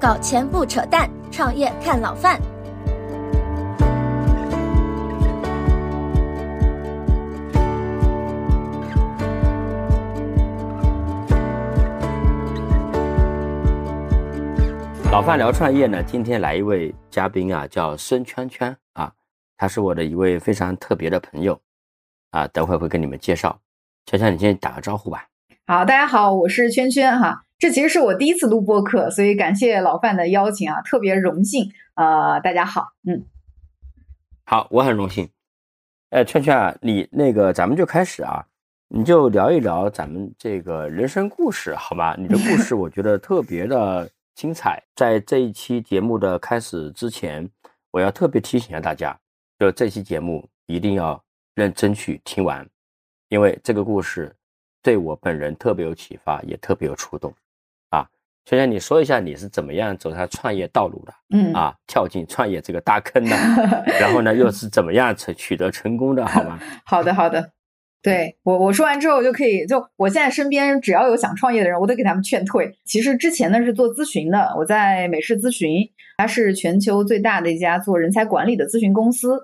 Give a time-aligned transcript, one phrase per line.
[0.00, 2.40] 搞钱不扯淡，创业看老范。
[15.10, 19.12] 老范聊创业呢，今天来一位嘉宾啊，叫孙圈圈啊，
[19.56, 21.60] 他是我的一位非常特别的朋友
[22.30, 23.58] 啊，等会会跟你们介绍。
[24.06, 25.26] 圈圈，你先打个招呼吧。
[25.66, 27.42] 好，大家好，我是圈圈哈。
[27.58, 31.72] 这其实是我第一次录播客，所以感谢老范的邀请啊，特别荣幸。
[31.94, 33.26] 呃，大家好，嗯，
[34.44, 35.28] 好，我很荣幸。
[36.10, 38.46] 哎，圈圈啊，你那个咱们就开始啊，
[38.86, 42.14] 你就聊一聊咱们这个人生故事，好吧？
[42.16, 44.80] 你的故事 我觉得特别的精彩。
[44.94, 47.50] 在这一期节目的开始之前，
[47.90, 49.18] 我要特别提醒一下大家，
[49.58, 51.20] 就这期节目一定要
[51.56, 52.64] 认真去听完，
[53.30, 54.32] 因为这个故事
[54.80, 57.34] 对我本人特别有启发，也特别有触动。
[58.48, 61.12] 圈圈，你说一下你是怎么样走上创业道路的？
[61.34, 63.36] 嗯啊，跳进创业这个大坑的，
[64.00, 66.24] 然后呢，又是怎么样成取得成功的？
[66.24, 66.58] 好吗？
[66.86, 67.52] 好的，好的。
[68.00, 72.72] 对我，我说完之后就可以，就我现在身边只要有想创业的人，我都给他们劝退。
[72.86, 79.38] 其实之前呢是做咨询的，我在美世咨询，它是全球最大的一家做人才管理的咨询公司。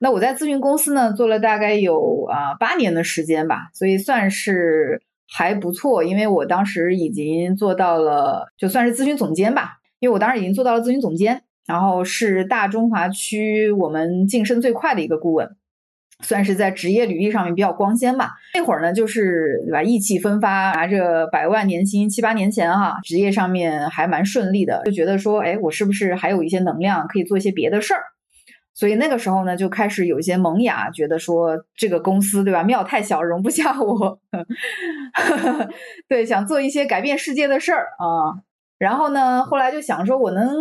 [0.00, 5.02] 那我在咨询公司呢做了大概有啊八年的时间吧，所以算是。
[5.28, 9.78] 还不错，因为我当时已经做到了，就算是咨询总监吧。
[9.98, 15.56] 因为我当时已经做到了咨询总监，然后是大中华区我们晋升最快的一个顾问，
[16.22, 18.32] 算是在职业履历上面比较光鲜吧。
[18.54, 28.02] 那会儿呢，就是对吧，意气风发，拿着百万年薪，七八年前哈，职业上面还蛮顺利的，就觉得说，哎，我是不是还有一些能量可以做一些别的事儿？
[28.78, 34.20] 所以那个时候呢，就开始有一些萌芽，觉得说这个公司对吧，庙太小，容不下我，
[36.06, 38.44] 对，想做一些改变世界的事儿啊。
[38.78, 40.54] 然后呢，后来就想说，我能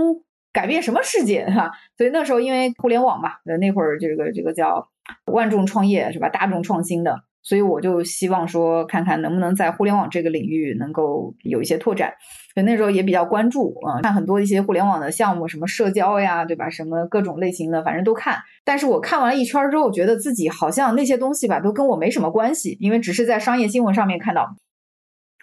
[0.53, 1.69] 改变什么世界哈？
[1.97, 4.87] 所以那时候因为互联网嘛，那会儿这个这个叫
[5.25, 7.23] 万众创业是吧，大众创新的。
[7.43, 12.13] 所以我就希望说，看看能不能在互联网这个领域能够有一些拓展。
[12.55, 16.69] 所以那时候也比较关注啊，看很多一些互联网的项目，什么社交呀，对吧？
[16.69, 18.37] 什么各种类型的，反正都看。
[18.63, 24.55] 但是我看完了一圈之后，觉得自己好像那些东西吧，都跟我没什么关系，因为只是在商业新闻上面看到。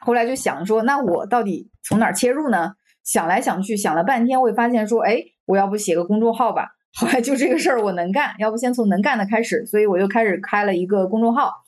[0.01, 2.73] 后来就想说，那我到底从哪儿切入呢？
[3.05, 6.69] 想来想去，想了半天，我也发现说，哎，我要不写个公众号吧？
[6.99, 11.62] 后来就这个事儿我能干，要不先从能干的开始，所以我又开始开了一个公众号。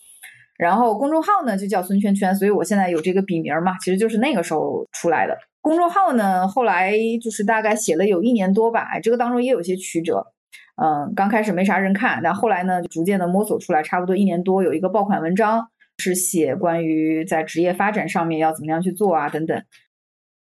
[0.56, 5.36] 然后公众号呢就叫孙圈圈，所以我现在有这个笔名嘛，其实就是那个时候出来的。
[5.60, 6.92] 公众号呢后来
[7.22, 10.26] 就是大概写了有一年多吧，这个当中也有些曲折。
[10.76, 19.62] 嗯，刚开始没啥人看，但后来呢逐渐的摸索出来，差不多一年多有一个爆款文章，是写关于在职业发展上面要怎么样去做啊等等。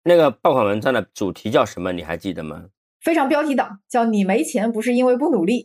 [0.06, 1.92] 那个爆款文章的主题叫什么？
[1.92, 2.66] 你还记得吗？
[3.04, 5.62] 非常标题党，叫你没钱不是因为不努力。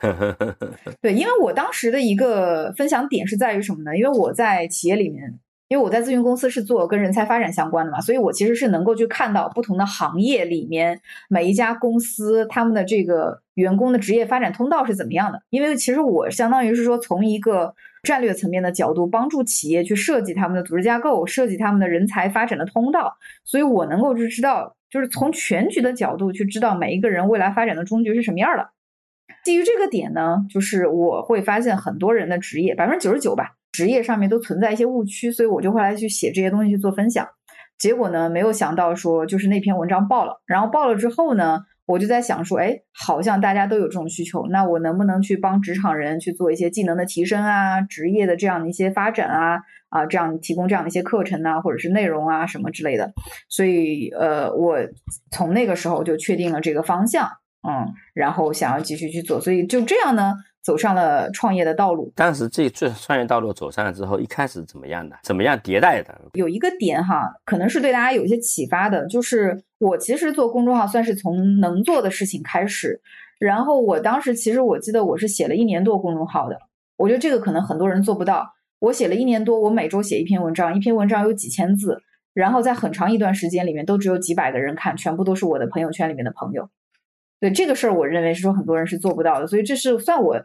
[1.02, 3.94] 对，因为我当时的一个分享点是在于什么呢？
[3.94, 15.42] 因为我在企业里面，因为我在咨询公司是做跟人才发展相关的嘛，所以我其实是能够去看到不同的行业里面每一家公司他们的这个员工的职业发展通道是怎么样的。
[15.50, 24.75] 因为其实我相当于是说从一个战略层面的角度，帮助企业去设计他们的组织架构，设计他们的人才发展的通道，所以我能够就知道。
[24.90, 28.70] 就是从全局的角度去知道每一个人未来发展的终局是什么样的。
[29.44, 37.28] 基于这个点呢，就是我会发现很多人的职业百分之九十九吧，职业上面都存在一些误区，所以我就会来去写这些东西去做分享。
[37.78, 49.60] 结果呢，没有想到说就是那篇文章爆了，然后爆了之后呢，我就在想说，哎，好像大家都有这种需求，那我能不能去帮职场人去做一些技能的提升啊，职业的这样的一些发展啊？
[49.88, 53.12] 啊，这样提供这样的一些课程啊，或者是内容啊，什么之类的。
[53.48, 54.76] 所以，呃，我
[55.30, 57.24] 从那个时候就确定了这个方向，
[57.66, 59.40] 嗯，然后想要继续去做。
[59.40, 62.12] 所以就这样呢，走上了创业的道路。
[62.16, 65.16] 当时这这创业道路走上了之后，一开始怎么样的？
[65.22, 66.20] 怎么样迭代的？
[66.34, 73.00] 有一个点哈，可能是对大家有一些启发的，就是我其实做公众号算是从能做的事情开始。
[73.38, 76.58] 然后我当时其实我记得我是写了一年多公众号的，
[76.96, 78.54] 我觉得这个可能很多人做不到。
[78.78, 82.02] 我写了一年多，我每周写一篇文章，一篇文章有几千字，
[82.34, 86.68] 然后在很长一段时间里面都只有几百个人看，全部都是我的朋友圈里面的朋友。
[87.40, 90.40] 对这个事儿，我认为是说很多人是做不到的，所以这是算我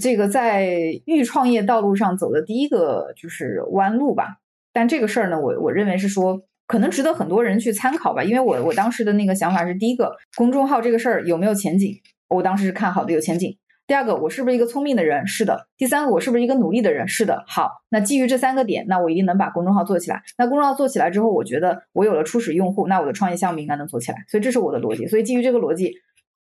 [0.00, 0.68] 这个在
[1.06, 4.38] 预创业道路上走的第一个就是弯路吧。
[4.72, 13.58] 但这个事儿呢，我我认为是说可能值得很多人去参考吧，因为我我当时的那个想法是，第一个公众号这个事儿有没有前景，我当时是看好的有前景。
[13.88, 15.26] 第二个，我是不是一个聪明的人？
[15.26, 15.66] 是的。
[15.76, 17.08] 第三个，我是不是一个努力的人？
[17.08, 17.42] 是的。
[17.48, 20.22] 好，那基于这三个点，那我一定能把公众号做起来。
[20.38, 24.18] 那公众号做起来之后，我觉得我有了初始用户，那我的创业项目应该能做起来。
[24.28, 25.08] 所以这是我的逻辑。
[25.08, 25.92] 所以基于这个逻辑，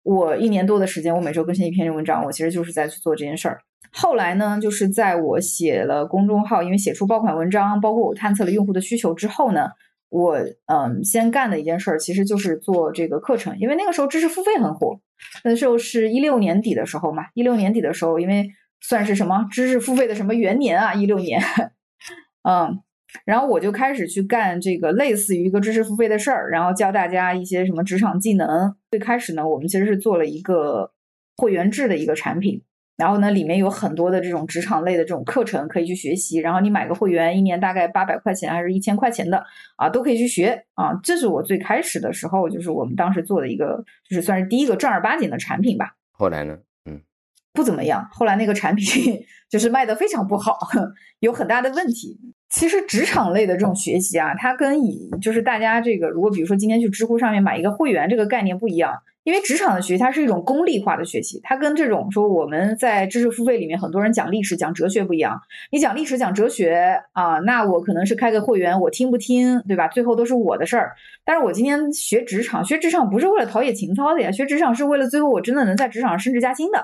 [0.04, 3.58] 我一年多的时间，我每周更新一篇文章，我其实就是在去做这件事儿。
[3.92, 9.70] 后来呢，就是在我写了公众号，因为写出爆款文章，包括我探测了用户的需求之后呢。
[10.10, 15.00] 我嗯，先干的一件事儿其实就是做这个课程，因为那个时候知识付费很火，
[15.44, 18.50] 那时候是一六年底的时候嘛，一六年底的时候，因为
[18.82, 21.40] 算是什么知识付费的什么元年啊，一六年，
[22.44, 22.82] 嗯，
[23.26, 28.76] 然后我就开始去干这个类似于一个知识付费的事儿，然后教大家一些什么职场技能。
[28.90, 30.92] 最开始呢，我们其实是做了一个
[31.38, 32.64] 会员制的一个产品。
[33.00, 36.38] 然后呢，里面有很多的这种职场类的这种课程可以去学习。
[36.40, 39.42] 然后你买个会员，一年大概八百块钱还是一千块钱的
[39.78, 40.92] 啊，都可以去学啊。
[41.02, 45.94] 这是我最开始的时候，就是我们当时做的一个，就是算是第一个正儿八经的产品吧。
[46.12, 46.58] 后来呢，
[46.92, 47.00] 嗯，
[47.54, 48.06] 不怎么样。
[48.12, 50.58] 后来那个产品 就是卖的非常不好，
[51.22, 52.20] 有很大的问题。
[52.50, 58.94] 其实职场类的这种学习啊，它跟以就是大家这个，如果比如说今天去知乎上面买一个会员，这个概念不一样。
[59.26, 65.40] 因为职场的学习，它是一种功利化的学习，它跟这种说我们在知识付费里面很多人讲历史、讲哲学不一样。
[65.72, 69.88] 你讲历史、讲哲学啊，那我可能是开个会员，我听不听，对吧？
[69.90, 70.94] 最后都是我的事儿。
[71.26, 76.84] 但是我今天学职场，学职场不是为了陶冶情操的呀，学职场是为了最后我真的能在职场上升职加薪的。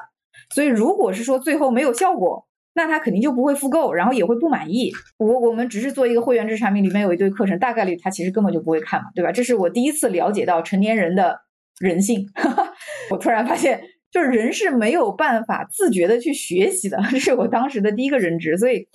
[0.53, 2.45] 所以，如果是说最后没有效果，
[2.75, 4.91] 那他肯定就不会复购，然后也会不满意。
[5.17, 9.31] 我我们只是做一个会员制产品，里面有一堆课程，大概率他其实根本就不会看嘛，对吧？
[9.31, 11.44] 这是我第一次了解到成年人的。
[11.79, 12.25] 人性，
[13.11, 13.81] 我突然发现，
[14.11, 18.57] 就是人是没有办法自觉的去学习的，这 是我当时的第一个认知。
[18.57, 18.87] 所以，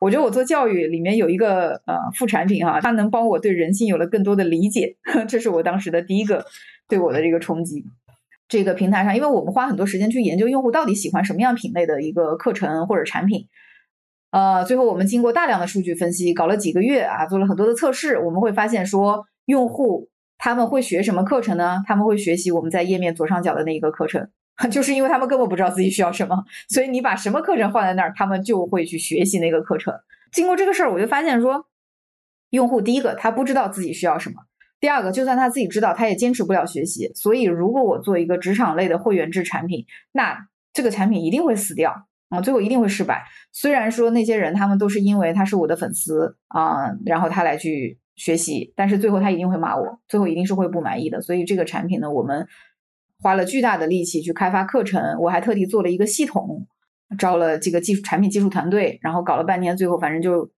[0.00, 4.96] 我觉得我做教育里面有一个呃副产品哈，它能帮我对人性有了更多的理解，
[5.26, 6.44] 这是我当时的第一个
[6.88, 7.84] 对我的这个冲击。
[8.46, 13.46] 这个平台上，因为我们花很多时间去研究用户到底喜欢什么样品类的一个课程或者产品，
[14.30, 20.08] 呃，最后我们经过大量的数据分析，搞了几个月啊，做了很多的测试，我们会发现说用户。
[20.38, 21.82] 他们会学什么课程呢？
[21.86, 24.26] 他们会学习我们在页面左上角的那一个课程，
[24.70, 29.92] 就是因为他们根本不知道自己需要什么，所以你把什么课程放在那儿，他们就会去学习那个课程。
[30.30, 31.66] 经过这个事儿，我就发现说，
[32.50, 34.36] 用户第一个他不知道自己需要什么，
[34.78, 37.10] 第二个就算他自己知道，他也坚持不了学习。
[37.14, 43.24] 所以如果我做一个职场类的会员制产品，那这个产品一定会死掉啊，最后一定会失败。
[43.52, 47.98] 虽然说那些人他们都是因为他是我的粉丝啊，然后他来去。
[48.18, 51.22] 学习，但是最后他一定会骂我，最后一定是会不满意的。
[51.22, 52.46] 所以这个产品呢，我们
[53.22, 56.66] 花了巨大的力气去开发课程，我还特地做了一个系统，
[57.18, 60.50] 招了这个技术产品技术团队，然后搞了半天，最后反正就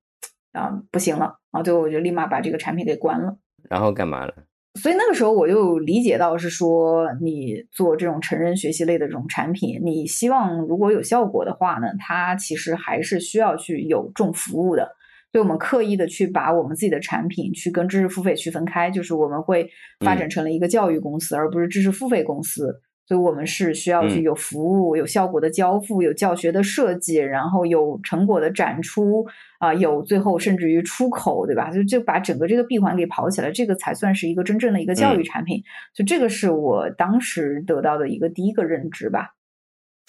[0.52, 3.36] 啊不行了啊，最后我就立马把这个产品给关了。
[3.68, 4.34] 然后干嘛了？
[4.80, 14.96] 所以那个时候我就理解到是说，你做这种成人学习类的这种产品，你希望如果有效果的话呢，它其实还是需要去有重服务的。
[15.32, 19.70] 所以我们刻意的去把我们自己的产品去跟知识付费区分开，就是我们会
[20.04, 22.80] 发展成了一个教育公司，而不是知识付费公司。
[23.06, 29.26] 所以我们是需要去有服务、有效果的交付、有教学的设计，然后有成果的展出
[29.58, 31.72] 啊，有最后甚至于出口，对吧？
[31.72, 35.60] 就就把整个这个闭环给跑起来，这个才算是一个真正的一个教育产品。
[35.92, 39.34] 就这个是我当时得到的一个第一个认知吧。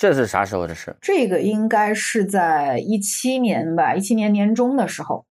[0.01, 0.95] 这是啥时候的事？
[1.00, 5.27] 这个应该是在一七年吧，一七年年中的时候。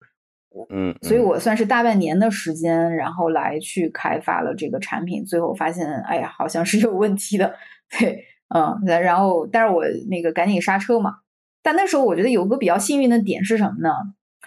[0.70, 7.56] 嗯，所以我算是大半年的时间，然后来去开发了这个产品，最后发现，哎呀，好像是有问题的。
[7.98, 11.20] 对，嗯，然后，但是我那个赶紧刹车嘛。
[11.64, 13.90] 但那时候我觉得有个比较幸运的点是什么呢？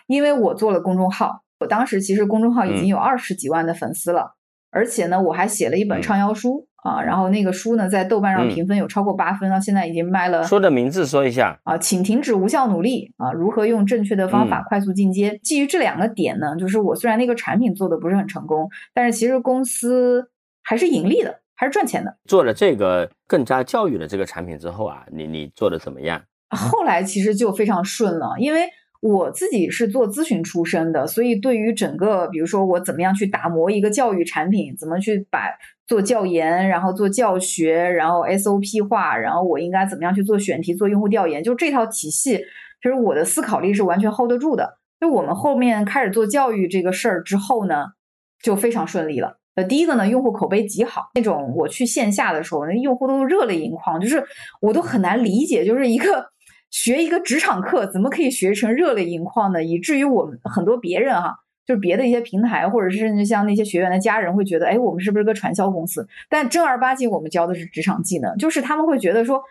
[0.06, 4.34] 因为我做了公众号，我当时其实公众号已经有二十几万的粉丝了，
[4.70, 6.68] 而且呢，我还写了一本畅销书。
[6.82, 10.42] 啊，然后那个书呢，在豆瓣上评分有超过八分，到现在已经卖了。
[10.44, 15.38] 书的名字说一下啊，请停止无效努力啊，如何用正确的方法快速进阶？
[15.42, 20.30] 基于这两个点呢，就是我虽然那个产品做的不是很成功，但是其实公司
[20.62, 22.16] 还是盈利的，还是赚钱的。
[22.24, 26.20] 做了这个更加教育的这个产品之后啊，你你做的怎么样？
[26.48, 28.68] 后来其实就非常顺了，因为。
[29.00, 35.48] 我自己是做咨询出身的，所以对于整个，比如说我怎么样去打磨一个教育产品，怎么去把
[35.86, 44.76] 做教研，然后做教学，然后 SOP 化，然后我应该怎么样去做选题、做用户调研，就这套体系，其实我的思考力是完全 hold 得住的。
[45.00, 47.86] 就我们后面开始做教育这个事儿之后呢，
[48.42, 49.38] 就非常顺利了。
[49.54, 54.22] 呃，第一个呢，用户口碑极好，那种我去线下的时候，那用户都热泪盈眶，就是
[54.60, 56.26] 我都很难理解，就是一个。
[56.70, 59.62] 学一个职场课怎么可以学成热泪盈眶呢？
[59.62, 61.34] 以至于我们很多别人哈，
[61.66, 66.06] 就是别的一些平台，或者是甚至像那些学员的家人会觉得，哎，我们是不是个传销公司？
[66.28, 69.42] 但正儿八经我们教的是职场技能，就是他们会觉得说，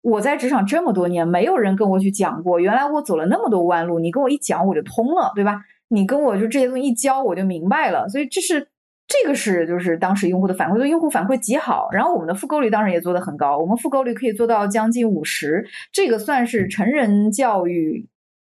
[0.00, 5.62] 我在职场这么多年，没有人跟我去讲过，原来我走了那么多弯路，你跟我一讲我就通了，对吧？
[5.88, 8.66] 你跟我就这些东西一教我就明白了，所以这是
[9.12, 18.08] 这个是就是当时用户的反馈，对用户反馈极好，然后我们的复购率当然也做得很高，我们复购率可以做到将近五十，这个算是成人教育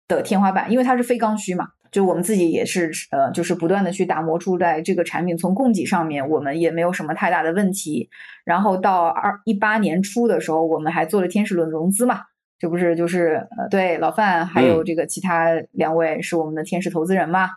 [0.06, 1.70] 的天花板，因为它是非刚需嘛。
[1.90, 8.11] 就我们自己也是，呃，就是不断的去打磨出来这个产品，从供给上面我们也没有什么太大的问题。
[8.44, 12.23] 然后到二一八年初的时候，我们还做了天使轮融资嘛，
[12.58, 17.50] 这不是就是呃，对老范还有这个其他两位是我们的天使投资人嘛，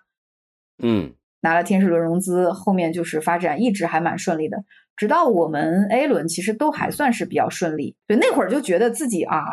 [0.84, 4.64] 嗯，拿了天使轮融资，后面就是发展一直还蛮顺利的，
[4.96, 7.96] 直到我们 A 轮其实都还算是比较顺利。
[8.08, 9.44] 对，那会儿就觉得自己啊，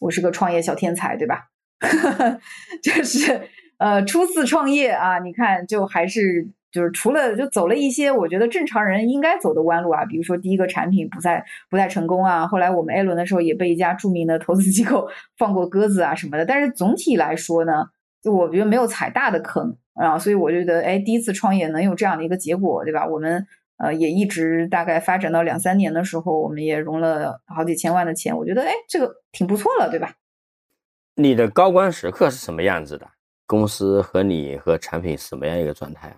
[0.00, 1.44] 我是个创业小天才，对吧？
[2.82, 3.40] 就是。
[3.78, 17.84] 呃，初次创业啊，你看，就还是就是除了就走了一些我觉得正常人应该走的弯路啊，比如说第一个产品不再不太成功啊，后来我们 A 轮的时候也被一家著名的投资机构放过鸽子啊什么的，但是总体来说呢，
[18.20, 23.06] 就我觉得没有踩大的坑啊，所以我觉得哎，第一次创业能有这样的一个结果，对吧？
[23.06, 23.46] 我们
[23.78, 30.14] 呃也一直大概发展到两三年的时候，我们也融了好几千万的钱，我觉得哎，这个挺不错了，对吧？
[31.16, 33.08] 你的高光时刻是什么样子的？
[33.46, 36.16] 公司和你和产品什么样一个状态啊？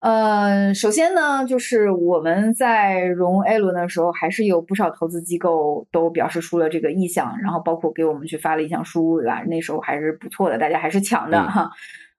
[0.00, 9.42] 呃，首先呢，就是我们在融 A 轮的时候，还是有不少投资机构都表示出了这个意向，然后包括给我们去发了意向书，对吧？
[9.46, 11.70] 那时候还是不错的，大家还是抢的哈。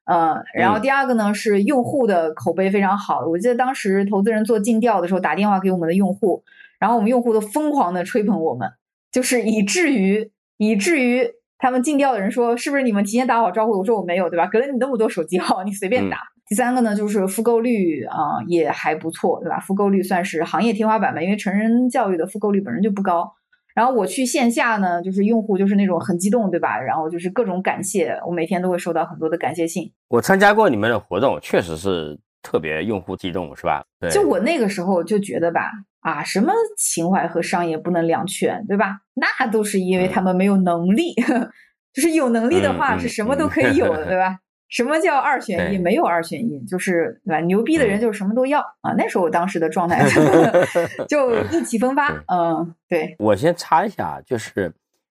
[0.06, 6.44] 呃，然后第二个呢是用户的口碑非常好，我记得当时投资人做尽调的时候打电话给我们的用户，
[6.80, 8.70] 然后我们用户都疯狂的吹捧我们，
[9.12, 11.30] 就是以至于以至于。
[11.58, 14.46] 他们尽调的人说：“是不是你们提前打好招呼？”我说：“我没有，对吧？
[14.46, 19.58] 给了你那么多手机号，你随便打。”第三个呢，就是复购率啊也还不错，对吧？
[19.62, 23.34] 复购率算是行业天花板吧，因为成人教育的复购率本身就不高。
[23.76, 26.80] 然后我去线下呢，就是用户就是那种很激动，对吧？
[26.80, 29.92] 然后就是各种感谢，我每天都会收到很多的感谢信。
[30.08, 33.84] 我参加过你们的活动，确实是特别用户激动，是吧？
[34.00, 34.10] 对。
[34.10, 35.70] 就我那个时候就觉得吧。
[36.00, 39.00] 啊，什么情怀和商业不能两全，对吧？
[39.16, 41.16] 那都是因为他们没有能力，
[41.92, 44.38] 就是有能力的话是什么都可以有的，对吧？
[44.70, 45.78] 什么叫二选一？
[45.78, 47.40] 没有二选一，就是对吧？
[47.42, 48.94] 牛逼的人就是什么都要啊！
[48.98, 50.06] 那时候我当时的状态
[51.08, 53.16] 就意气风发，嗯，对。
[53.20, 54.74] 我先插一下，就是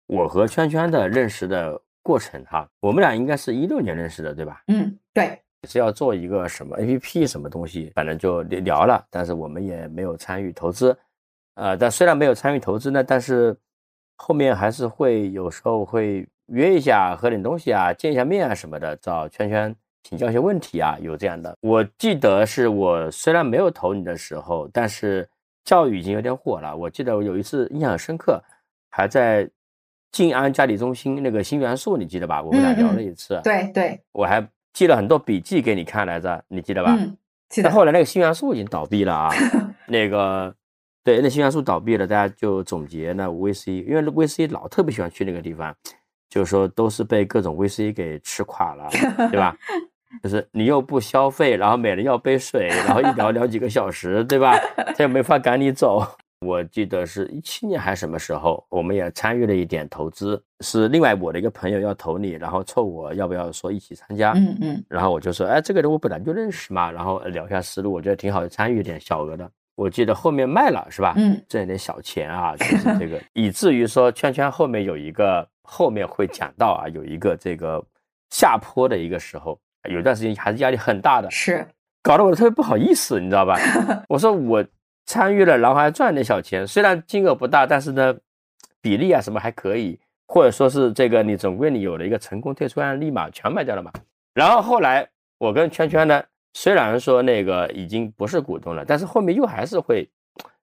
[0.06, 4.62] 我和圈圈的认识的过程哈，我们俩应该是一六年认识的，对吧？
[4.68, 5.40] 嗯，对。
[5.66, 10.96] 是要做一个什么 A P P 什么东西，反正就聊了，但是我们也没有参与投资，
[11.54, 13.56] 呃，但虽然没有参与投资呢，但是
[14.16, 21.56] 后面还是会有时候会约一下喝点东西啊，见一下面啊什么的，找圈圈请教一些问题啊，有这样的。
[21.60, 25.28] 我记得是我虽然没有投你的时候，但是
[25.64, 26.76] 教育已经有点火了。
[26.76, 28.42] 我记得我有一次印象很深刻，
[28.90, 29.48] 还在
[30.12, 32.42] 静安嘉里中心那个新元素，你记得吧？
[32.42, 33.40] 我们俩聊了一次。
[33.42, 34.46] 对对，我还。
[34.76, 36.94] 记了很多笔记给你看来着，你记得吧？
[36.98, 37.16] 嗯，
[37.48, 37.70] 记得。
[37.70, 39.30] 后来那个新元素已经倒闭了啊，
[39.88, 40.54] 那个
[41.02, 45.74] 对，那新元素倒闭了，大家就总结那 VC，因为 VC 老特别喜欢去那个地方，
[46.28, 48.88] 就是说都是被各种 VC 给吃垮了，
[49.30, 49.56] 对吧？
[50.22, 54.56] 就是你又不消费，然后每人要杯水，然后一聊聊几个小时，对吧？
[54.96, 56.02] 他又没法赶你走。
[56.40, 69.50] 我记得是一七年还是什么时候，我们也参与了一点投资，是另外我的一个朋友要投你，然后凑我要不要说一起参加，嗯嗯，然后我就说，哎，这个人我本来就认识嘛，然后聊一下思路，我觉得挺好，参与一点小额的。
[69.76, 71.14] 我记得后面卖了是吧？
[71.16, 77.80] 嗯，挣点小钱啊，就是这个，以至于说圈圈后面有一个后面会讲到啊，有一个这个
[78.30, 79.56] 下坡的一个时候，
[79.88, 81.64] 有段时间还是压力很大的，是，
[82.02, 83.56] 搞得我特别不好意思，你知道吧？
[84.08, 84.64] 我说我。
[85.08, 88.12] 参与了，然后还赚点小钱，虽然金额不大，但是呢，
[88.82, 93.92] 比例啊什么还可以，或者说是这个你总归你有了一个成功退出案例嘛，全卖掉了嘛。
[94.34, 96.20] 然后后来我跟圈圈呢，
[96.56, 100.08] 虽然说那个已经不是股东了，但是后面又还是会，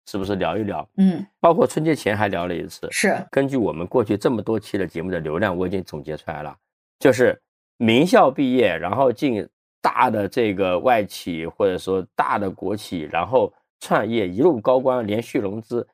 [0.07, 0.89] 是不是聊一聊？
[0.97, 2.87] 嗯，包括春节前还聊了一次。
[2.89, 6.57] 是根据我们过去这么多期的节目的流量，我已经总结出来了，
[6.97, 7.39] 就是
[7.77, 9.47] 名校毕业，然后进
[9.83, 13.53] 大的这个外企或者说大的国企，然后。
[13.85, 15.85] 创业一路高光，连续融资，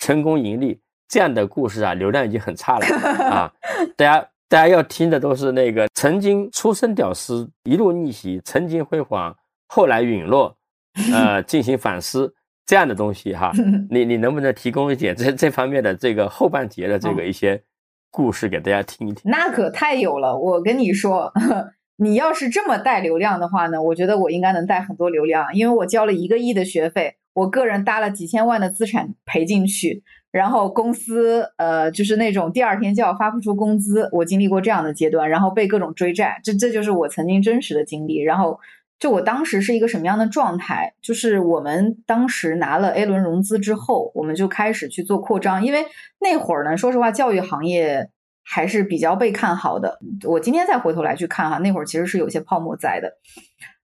[0.00, 2.84] 成功盈利，这样的故事啊，流量已经很差了
[3.30, 3.54] 啊！
[3.96, 9.36] 大家大家要听的都是那个曾经出身屌丝，一路逆袭，曾经辉煌，
[9.66, 10.56] 后来陨落，
[11.12, 13.52] 呃， 进行反思这样的东西哈。
[13.90, 17.62] 你你能不能提供一点这这方面的这个后半截的这个一些
[18.10, 19.30] 故事给大家听一听？
[19.30, 21.32] 那可太有了，我跟你说。
[22.00, 38.22] 你要是这么带流量的话呢，我觉得我应该能带很多流量，因为我交了一个亿的学费，我个人搭了几千万的资产赔进去，然后公司呃就是那种第二天就要发不出工资，我经历过这样的阶段，然后被各种追债，这这就是我曾经真实的经历。
[38.22, 38.60] 然后
[38.98, 40.92] 就我当时是一个什么样的状态？
[41.00, 45.86] 就是我们当时拿了 A 轮融资之后，我们就开始去做扩张，因为
[46.20, 48.10] 那会儿呢，说实话，教育行业
[48.44, 49.98] 还是比较被看好的。
[50.24, 53.14] 我今天再回头来去看哈，那会儿其实是有些泡沫在的。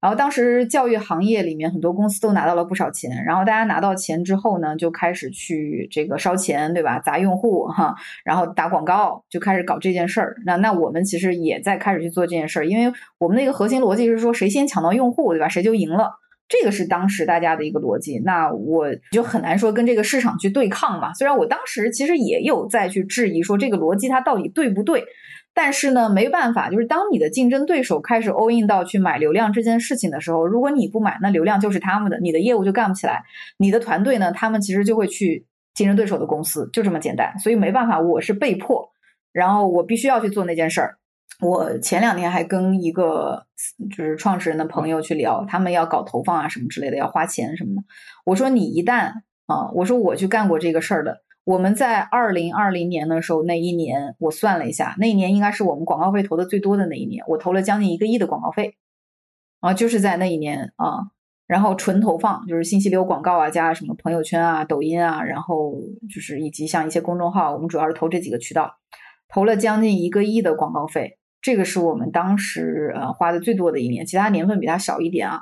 [0.04, 6.98] 然后当时教育行业里面很多公司都拿到了不少钱，然后大家拿到钱之后呢，就开始去这个烧钱，对吧？
[6.98, 10.36] 砸用户哈，然后打广告，就开始搞这件事儿。
[10.44, 15.48] 那那我们其实也在开始去做这件事儿，因为我们的一个核心逻辑是说，谁先抢到用户，对吧？
[15.48, 16.10] 谁就赢了。
[16.46, 18.18] 这个是当时大家的一个逻辑。
[18.26, 21.14] 那我就很难说跟这个市场去对抗嘛。
[21.14, 25.02] 虽然我当时其实也有在去质疑说这个逻辑它到底对不对。
[25.54, 33.22] 但是呢，没办法，就是当你的竞争对手开始 all in 到去买流量这件事情的时候，如果你不买，那流量就是他们的，你的业务就干不起来。
[33.56, 37.38] 你的团队呢，他们其实就会去竞争对手的公司，就这么简单。
[37.38, 38.90] 所以没办法，我是被迫，
[39.32, 40.98] 然后我必须要去做那件事儿。
[41.40, 43.46] 我前两天还跟一个
[43.96, 47.82] 就是创始人的朋友去聊，他们要搞投放啊什么之类的，要花钱什么的。
[48.24, 49.12] 我说你一旦
[49.46, 51.22] 啊，我说我去干过这个事儿的。
[51.44, 58.76] 我们在二零二零年的时候，那一年我算了一下，那一年应该是我们广告费投的最多的那一年，我投了将近一个亿的广告费，
[59.60, 61.10] 啊，就是在那一年啊，
[61.46, 65.74] 然后纯投放，就是信息流广告啊，加什么朋友圈啊、抖音啊，然后
[66.08, 68.78] 就是以及像一些公众号，我们主要是投这几个渠道，
[69.28, 75.40] 投了将近一个亿的广告费，这个是我们当时呃花的最多的一年，其他年份比它小一点啊，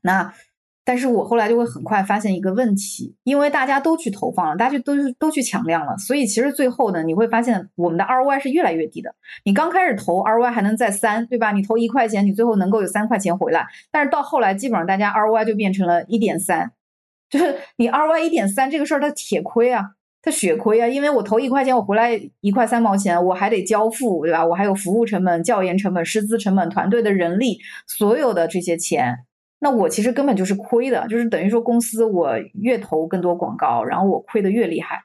[0.00, 0.34] 那。
[0.84, 9.14] 但是我后来就会很快发现一个问题，因为大家都去投放了，大家就都都去抢量了，所以其实最后呢，你会发现我们的 ROI 是越来越低的。
[9.44, 11.52] 你刚开始投 ROI 还能在三，对吧？
[11.52, 13.66] 你投一块钱，你最后能够有三块钱回来。
[13.92, 16.72] 但是到后来，基本上大家 ROI 就变成了一点三，
[17.30, 19.90] 就是你 ROI 一点三这个事儿，它铁亏啊，
[20.22, 24.44] 它血亏啊，因为我投一块钱，我回来一块三毛钱，我还得交付，对吧？
[24.44, 29.26] 我还有服务成本、教研成本、师资成本、团队的人力，所有的这些钱。
[29.62, 35.02] 那我其实根本就是亏的，就是等于说公司我越投更多广告，然后我亏的越厉害。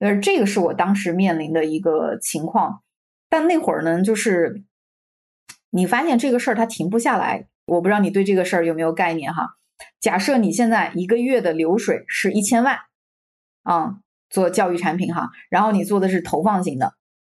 [0.00, 2.82] 呃，这个是我当时面临的一个情况。
[3.28, 4.64] 但那会儿呢，就是
[5.70, 7.46] 你发现这个事儿它停不下来。
[7.66, 9.50] 我不知道你对这个事儿有没有概念哈？
[10.00, 12.78] 假设你现在一个月的流水是一千万，
[13.62, 13.98] 啊，
[14.28, 16.94] 做教育产品哈，然后你做的是投放型的，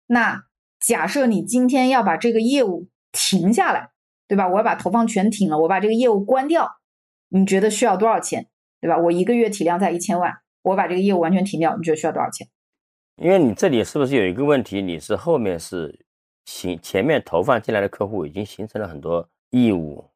[0.08, 0.44] 那
[0.80, 3.90] 假设你今天要把这个业务停下来。
[4.30, 4.48] 对吧？
[4.48, 6.78] 我要把投放全停了，我把这个业务关掉，
[7.30, 8.48] 你觉得需要多少钱？
[8.80, 8.98] 对吧？
[8.98, 12.48] 我一个月体量在一千万，我把这个业务完全停掉，你觉得需要多少钱？
[13.18, 14.82] 因为你这里是不是有一个问题？
[14.82, 16.06] 你是后面是
[16.46, 20.12] 形前面投放进来的客户已经形成了很多义务，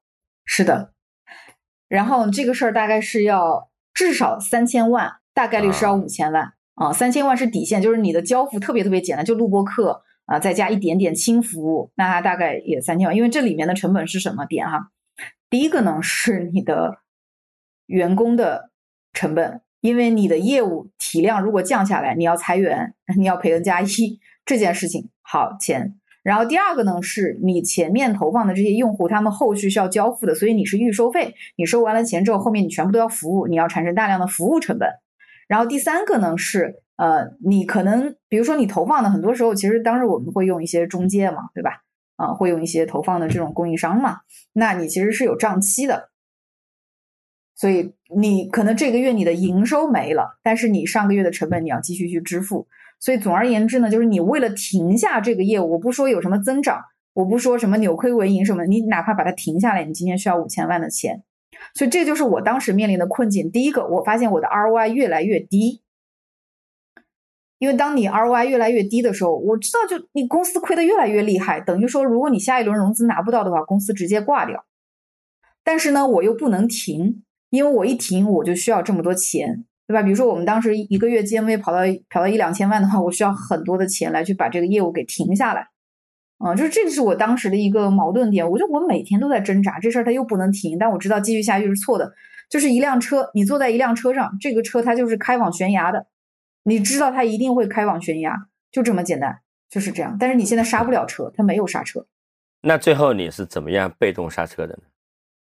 [0.46, 0.94] 是的。
[1.90, 10.04] 然后这个事儿大概是要至少三千万，大概率是要五千万啊，三千万是底线，就是你的交付特别特别简单，就录播课。
[10.26, 13.16] 啊，再加一点点轻服务，那它大概也三千万。
[13.16, 14.90] 因为这里面的成本是什么点哈？
[15.50, 17.00] 第一个呢是你的
[17.88, 18.72] 员工的
[19.12, 26.00] 成本，因为你的业务体量如果降下来，你要裁员，你要赔 N 加一这件事情，好钱。
[26.24, 34.90] 然后第二个呢是你前面投放的这些用户，他们后续是要交付的，所以你是预收费，你收完了钱之后，后面你全部都要服务，你要产生大量的服务成本。
[35.50, 36.82] 然后第三个呢是。
[36.96, 41.82] 呃，你可能比如说你投放的很多时候，其实当时我们会用一些中介嘛，对吧？
[42.16, 44.20] 啊，会用一些投放的这种供应商嘛，
[44.54, 46.10] 那你其实是有账期的，
[47.56, 52.68] 所以你可能这个月你的营收没了，但是你上个月的成本你要继续去支付。
[53.00, 56.80] 所以总而言之呢，就是你为了停下这个业务，我不说有什么增长，
[57.14, 61.24] 我不说什么扭亏为盈什么，你哪怕把它停下来，你今天需要五千万的钱。
[61.74, 63.50] 所以这就是我当时面临的困境。
[63.50, 65.82] 第一个，我发现我的 ROI 越来越低。
[67.64, 74.66] 因为当你 ROI 越来越低的时候，我知道就你公司亏得越来越厉害，等于说如果你下一轮融资拿不到的话，公司直接挂掉。
[75.64, 80.04] 但是呢，我又不能停，因为我一停我就需要这么多钱，对吧？
[80.04, 85.70] 比如说我们当时一个月 GMV 跑到跑到一两千万的话，我需要很多的钱来去把这个业务给停下来。
[86.40, 92.12] 啊，就是这个是我当时的一个矛盾点，我就我每天都在挣扎，这事儿它又不能停，但我知道继续下去是错的。
[92.50, 96.08] 就是一辆车，你坐在一辆车上，这个车它就是开往悬崖的。
[96.64, 100.18] 你知道它一定会开往悬崖，就这么简单，就是这样。
[100.20, 102.06] 但是你现在刹不了车，它没有刹车。
[102.62, 104.84] 那最后你是怎么样被动刹车的呢？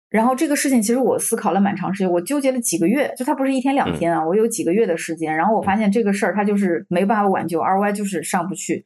[0.09, 5.35] 然后这个事情其实我思考了蛮长时间，我纠结了几个月，就它不是一天两天啊，我有几个月的时间。
[5.35, 8.85] 然后我发现这个事儿它就是没办法挽救，RY 就是上不去。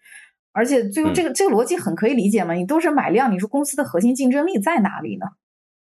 [0.52, 5.26] 而且最后这个这个逻辑很可以理解嘛，你都是买量，你说公司的核心竞争力在哪里呢？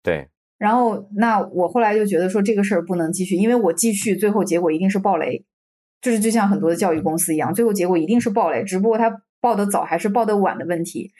[0.02, 0.28] 对。
[0.58, 5.44] 然后那我后来就觉得说这个事儿不能继续，因为我继续最后结果一定是暴雷。
[6.04, 11.10] 就是就像很多的教育公司一样，最后结果一定是暴雷，只不过他爆得早还是爆得晚的问题。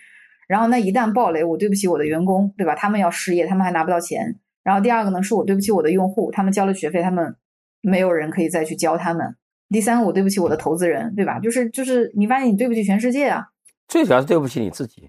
[0.47, 2.75] 然后那一旦暴雷，我对不起我的员工，对吧？
[2.75, 4.39] 他们要失业，他们还拿不到钱。
[4.63, 7.35] 然后第二个呢，是我对不起我的用户，他们交了学费，他们
[7.81, 9.35] 没有人可以再去教他们。
[9.71, 11.41] 第三个，我对不起我的投资人，对吧？
[11.41, 13.47] 就是就是你发现你对不起全世界啊。
[13.89, 15.09] 最主要是对不起你自己。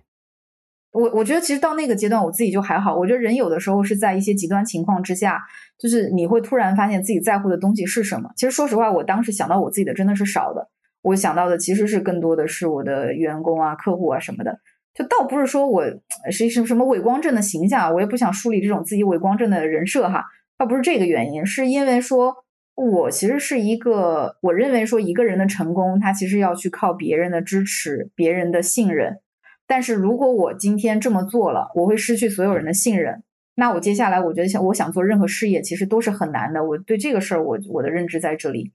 [0.96, 2.96] 我我觉得其实到那个阶段，我自己就还好。
[2.96, 5.42] 我觉得人有的时候是在一些极端情况之下，
[5.78, 8.30] 就是你会突然发现自己在乎的东西是什么。
[8.38, 10.70] 其实说实话，我当时想到我自己的真的是少的，
[11.02, 14.58] 我想到的其实是更多的是我的员工啊、客户啊什么的。
[14.94, 15.84] 就倒不是说我
[16.32, 20.24] 是什么什么伪光正的形象，我也不想树立这种自己伪光正的人设哈。
[20.58, 22.34] 倒不是这个原因，是因为说
[22.76, 29.20] 我其实是一个，我认为说一个人的成功，他其实要去靠别人的支持、别人的信任。
[29.68, 33.24] 但是如果我今天这么做了，我会失去所有人的信任。
[33.56, 36.64] 那我接下来，我觉得想我想做任何事业，其实都是很难的。
[36.64, 38.74] 我对这个事儿，我我的认知在这里。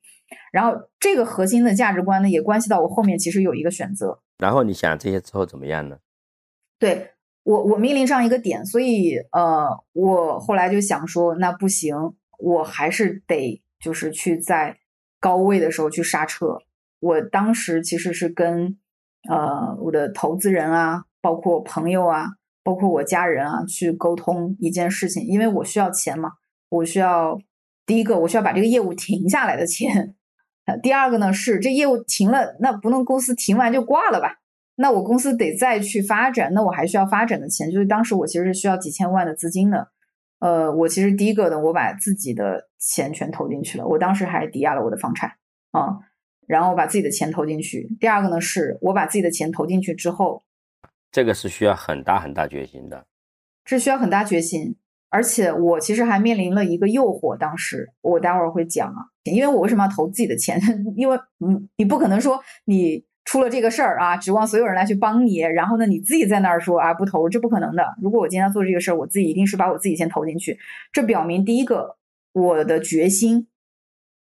[0.52, 4.20] 然后这个核心的价值观呢，也关系到我后面其实有一个选择。
[4.38, 5.98] 然后你想这些之后怎么样呢？
[6.78, 7.10] 对
[7.42, 11.94] 我，我面临这样一个点，所以呃，我后来就想说，那不行，
[12.38, 14.78] 我还是得就是去在
[15.20, 16.58] 高位的时候去刹车。
[17.00, 18.78] 我当时其实是跟。
[19.28, 22.26] 呃，我的投资人啊，包括朋友啊，
[22.64, 26.32] 包括我家人啊，去沟通一件事情，因为我需要钱嘛，
[26.70, 27.38] 我需要
[27.84, 30.14] 第一个，我需要把这个业务停下来的钱。
[30.82, 34.36] 第二个呢是这业务停了，那不能公司停完就挂了吧？
[34.76, 39.88] 那我公司得再去发展，那我还需要发展的钱，就是当时我其实是需要几千万的资金的。
[40.38, 45.32] 呃，我其实第一个呢，我把自己的钱全投进去了，我当时还抵押了我的房产
[45.72, 45.98] 啊。
[46.50, 47.88] 然后把自己的钱投进去。
[48.00, 50.42] 第二个呢，是我把自己的钱投进去之后，
[51.12, 53.06] 这个是需要很大很大决心的，
[53.64, 54.76] 这需要很大决心。
[55.10, 60.60] 而且我其实还面临了一个诱惑，当时我待会儿会讲啊，因为我为什么要投自己的钱？
[60.96, 67.94] 因为嗯，你不可能说你出了这个事儿啊，指望所有人来去帮你，然后呢你自己在那儿说啊不投，这不可能的。
[68.02, 70.58] 如果我今天要做这个事儿，我自己一定是把我自己先投进去。
[70.92, 71.96] 这表明第一个
[72.32, 73.46] 我的决心，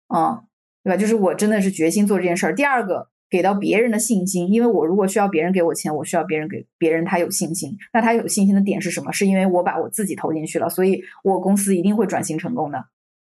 [0.07, 0.43] 啊。
[0.83, 0.97] 对吧？
[0.97, 2.55] 就是我真的是决心做这件事儿。
[2.55, 7.77] 第二个，给到别人的信心，因为我如果需要别人给我钱，我需要别人给别人他有信心。
[7.93, 9.11] 那他有信心的点是什么？
[9.11, 12.83] 是因为我把我自己投进去了，所以我公司一定会转型成功的。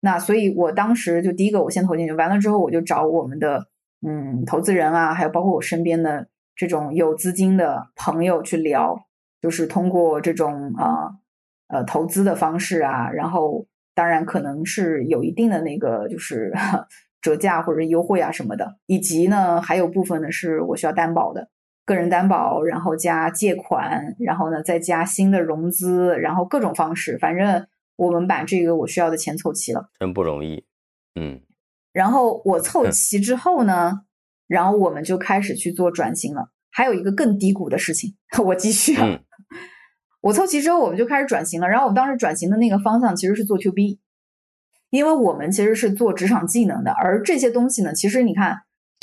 [0.00, 3.68] 那所以，我当时就第一个，我先投进去，完了之后，我就找我们的
[4.06, 9.06] 嗯投资人啊，还有包括我身边的这种有资金的朋友去聊，
[9.40, 11.14] 就是通过这种啊
[11.68, 16.52] 呃投资的方式啊，然后当然可能是有一定的那个就是。
[17.26, 21.48] 折价或者优惠啊什么的，以及呢，还有部分呢是我需要担保的，
[21.84, 30.64] 个人担保，然后加借款，然后呢再加新的融资，然后各种方式，反正我们把这个我需要的钱凑齐了，真不容易，
[31.18, 31.40] 嗯。
[31.92, 34.02] 然后我凑齐之后呢，
[34.46, 36.50] 然后我们就开始去做转型了。
[36.70, 38.94] 还有一个更低谷的事情， 我继续。
[40.20, 41.66] 我凑齐之后，我们就开始转型了。
[41.66, 43.98] 然后我们当时转型的那个方向其实是做 to B。
[44.96, 48.56] 因为我们其实是做职场技能的，而这些东西呢，其实你看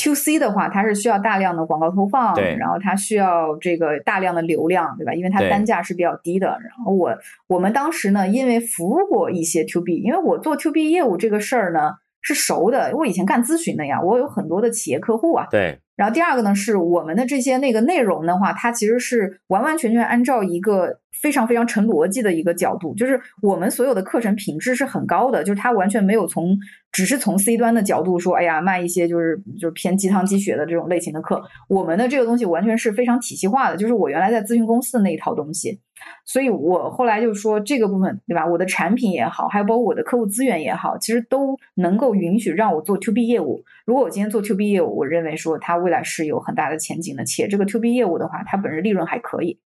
[0.04, 5.14] ，to C 的话，它是需要大量的广告投放，然后它需要这个大量的流量，对吧？
[5.14, 6.48] 因为它单价是比较低的。
[6.48, 7.16] 然后我
[7.48, 11.92] 我们当时呢，因为服务过一些 to B，因为我做 to B 业务这个事儿呢
[12.24, 15.46] 是熟的，我以前干咨询的呀，我有很多的企业客户啊。
[15.52, 15.78] 对。
[15.96, 20.90] 然后第二个呢，是我们的这些那个内容的话，它其实是完完全全按照一个
[21.22, 26.58] 非常非常成逻辑的一个角度，就是我们所有的课程品质是很高的，就是它完全没有从
[26.92, 35.80] 只是从 C 端的角度说，哎呀卖一些就是就是偏鸡汤鸡血的这种类型的课，我们的这个东西完全是非常体系化的，就是我原来在咨询公司的那一套东西。
[36.26, 38.46] 所以我后来就说这个部分，对吧？
[38.46, 43.64] 我的产品也好，还有包括我的客户资源也好，其实都能够允许让我做 to B 业务。
[43.86, 49.60] 如果我今天做 to B 业务，我认为说它未来是有很大的前景的，且这个 to B 业务的话，它本身利润还可以。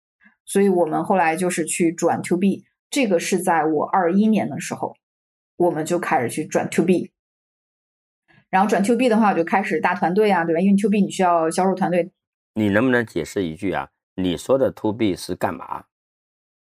[0.44, 4.94] 所以我们后来就是去转 to B，这个是在我二一年的时候，
[5.56, 7.10] 我们就开始去转 to B。
[8.50, 10.60] 然后转 to B 的话，我就开始搭团队啊，对吧？
[10.60, 12.12] 因为 to B 你需要销售团队。
[12.54, 13.88] 你能不能解释一句啊？
[14.16, 15.86] 你说的 to B 是干嘛？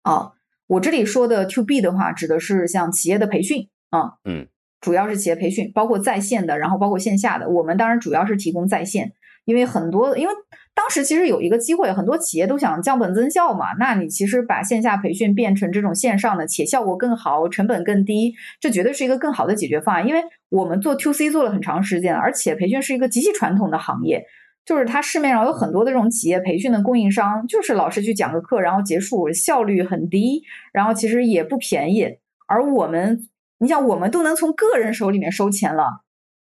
[0.03, 0.33] 啊，
[0.67, 4.47] 我这里说的 to B 的话，指的是像企业的培训啊，嗯，
[4.81, 7.49] 主要是企业培训，包括在线的，然后包括线下的。
[7.49, 9.13] 我们当然主要是提供在线，
[9.45, 10.33] 因为很多，因为
[10.75, 13.75] 当时其实有一个机会，很多企业都想降本增效嘛。
[13.79, 20.07] 那你其实把线下培训变成这种线上的，且效果更好，成本更低，这绝对是一个更好的解决方案。
[20.07, 24.25] 因为我们做 to C 做了很长时间，而且培训是一个极其传统的行业。
[24.71, 32.19] 就是它市面上有很多的这种企业培训的供应商，就是老师去讲个课，然后结束，效率很低，然后其实也不便宜。
[32.47, 33.29] 而我们，
[33.59, 36.05] 你想，我们都能从个人手里面收钱了，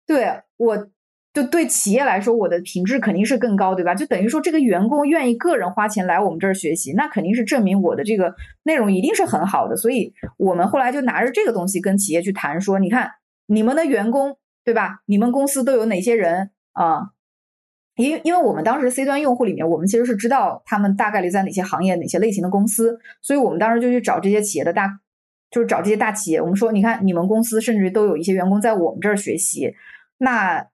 [0.06, 0.90] 对我
[1.34, 3.96] 就对企业来说，我的品质肯定是更高，对吧？
[3.96, 9.78] 就等于说，这个员工愿意个人花钱来我们这儿学习，那肯定是证明我的这个内容一定是很好的。
[9.78, 13.12] 所以我们后来就拿着这个东西跟企业去谈，说，你看
[13.46, 15.00] 你们的员工，对吧？
[15.06, 17.12] 你们公司都有哪些人啊？
[18.04, 25.00] 因因为我们当时 C 端用户里面，我们其实是知道他们大概率在哪些行业、哪些类型的公司，所以我们当时就去找这些企业的大，
[25.52, 29.74] 就是找这些大企业，我们说，你看你们公司甚至都有一些员工在我们这儿学习，
[30.18, 30.68] 那。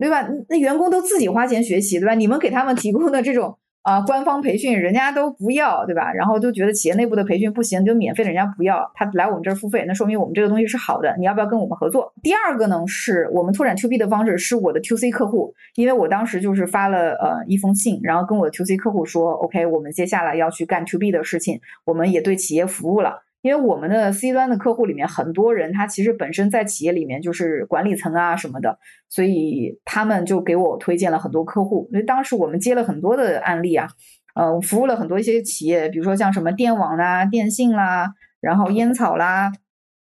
[0.00, 0.24] 对吧？
[0.48, 2.14] 那员工都自己花钱学习，对吧？
[2.14, 6.12] 你们给他们提供的这种啊官方培训，人家都不要，对吧？
[6.12, 12.12] 然后都觉得企业内部的培训不行，就免费的，人家不要，他来我们这儿付费，那说明我们这个东西是好的，你要不要跟我们合作？
[12.22, 23.22] 第二个呢，是我们拓展 to B 的方式，是我的 to C 客户，因为我当时就是发了呃一封信，然后跟我的 to C 客户说，OK，我们接下来要去干 to B 的事情，我们也对企业服务了。
[23.48, 31.88] 因为我们的 C 端的客户里面很多人，他其实本身在企业里面就是管理层啊什么的，所以他们就给我推荐了很多客户。
[31.90, 33.88] 因为当时我们接了很多的案例啊，
[34.34, 39.50] 呃，服务了很多一些企业，比如说像什么电网啦、电信啦，然后烟草啦，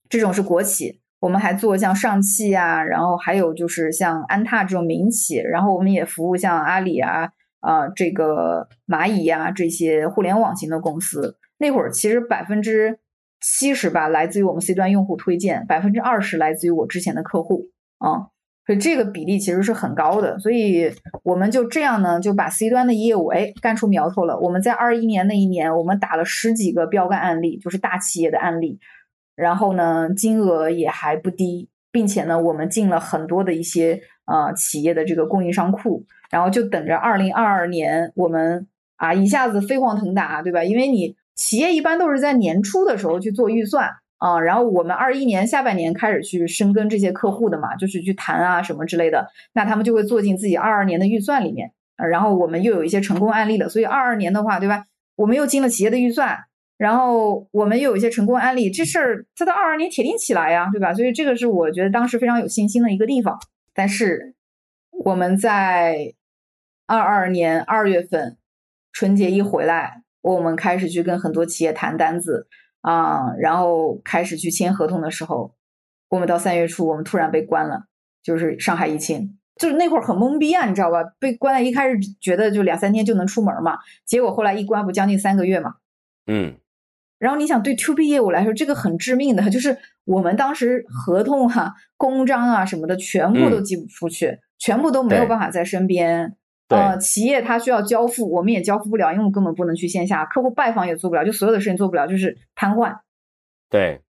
[0.08, 1.00] 这种是国企。
[1.18, 11.36] 我们还做像上汽啊，然后还有就是像安踏这种民企，然后我们也服务像阿里啊、啊这个蚂蚁呀这些互联网型的公司。
[11.58, 12.98] 那会儿其实百分之
[13.46, 17.66] 七十吧，来自于我们 C 端用户推荐，百分之二十来自于我之前的客户
[17.98, 18.32] 啊，
[18.66, 20.38] 所以这个比例其实是很高的。
[20.38, 20.90] 所以
[21.22, 24.38] 我们就这样呢，就把 C 端的业务哎干出苗头了。
[24.40, 28.78] 我们在二一年那一年，我们打了十几个标杆案例，就是大企业的案例，
[29.36, 40.64] 然后呢，金额也还不低，并且呢，我们进了很多的一些呃企业的这个供应商库，然后就等着二零二二年我们啊一下子飞黄腾达，对吧？
[40.64, 41.14] 因为你。
[41.34, 52.06] 企业一般都是在年初的时候去做预算啊，然后我们二一年下半年开始去深耕这些客户的嘛，就是去谈啊什么之类的，那他们就会做进自己二二年的预算里面啊。
[52.06, 54.86] 然后我们又有一些成功案例了，所以二二年的话，对吧？
[55.16, 56.38] 我们又进了企业的预算，
[56.78, 60.94] 然后我们又有一些成功案例，这事儿它到二二年铁定起来呀，对吧？
[60.94, 63.38] 所以这个是我觉得当时非常有信心的一个地方。
[63.74, 64.34] 但是
[65.04, 66.14] 我们在
[66.86, 68.36] 二二年二月份
[68.92, 70.03] 春节一回来。
[70.24, 72.48] 我们开始去跟很多企业谈单子
[72.80, 75.54] 啊，然后开始去签合同的时候，
[76.08, 77.84] 我们到三月初，我们突然被关了，
[78.22, 81.04] 就是上海疫情，就是那会儿很懵逼啊，你知道吧？
[81.18, 85.74] 被关了，一开始觉得就两三天就能出门嘛，结果后来一关不将近三个月嘛，
[86.26, 86.54] 嗯，
[87.18, 96.34] 然后你想对 to B 业务来说，这个很致命的，就是我们当时合同啊、公章啊什么的全部都寄不出去，全部都没有办法在身边。
[96.68, 103.00] 呃，企业它需要交付，我们也交付不了，因为我们根本不能去线下，客户拜访也做不了，就所有的事情做不了，就是瘫痪。
[103.68, 104.00] 对。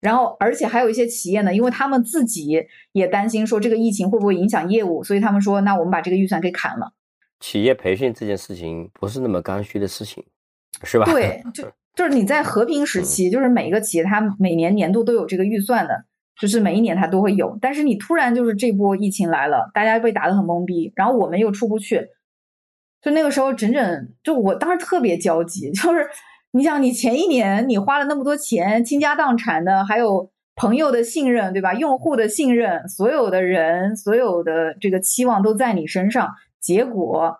[0.00, 6.92] 然后，而且还有一些企业呢，因为他们自己也担心说这个疫情会不会影响业务，所以他们说，那我们把这个预算给砍了。
[7.40, 10.24] 企业培训这件事情不是那么刚需的事情，
[10.84, 11.04] 是吧？
[11.06, 11.64] 对，就
[11.96, 16.04] 就是你在和平时 期，就是每一个企业它每年年度都有这个预算的。
[16.38, 22.06] 就是每一年它都会有，但是你突然就是这波疫情来了，大家被打得很懵逼，然后我们又出不去，
[23.02, 26.08] 就那个时候整整就我当时特别焦急，就是
[26.52, 31.74] 你想你前一年你花了那么多钱倾家荡产的，还有朋友的信任，对吧？
[31.74, 37.38] 用户的信任，所有的人所有的这个期望都在你身上，结果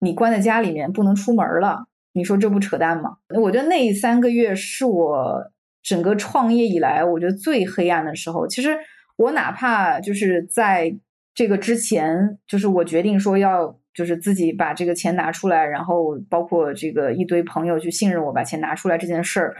[0.00, 3.18] 你关在家里面不能出门了，你说这不扯淡吗？
[3.42, 5.52] 我觉得那三个月是我。
[5.86, 8.76] 整个创业以来，我觉得最黑暗的时候，其实
[9.16, 10.92] 我哪怕就是在
[11.32, 19.54] 这个之前，就是我决定说要就是自己把这个钱拿出来，然后包括这个一堆朋友去信任我把钱拿出来这件事儿，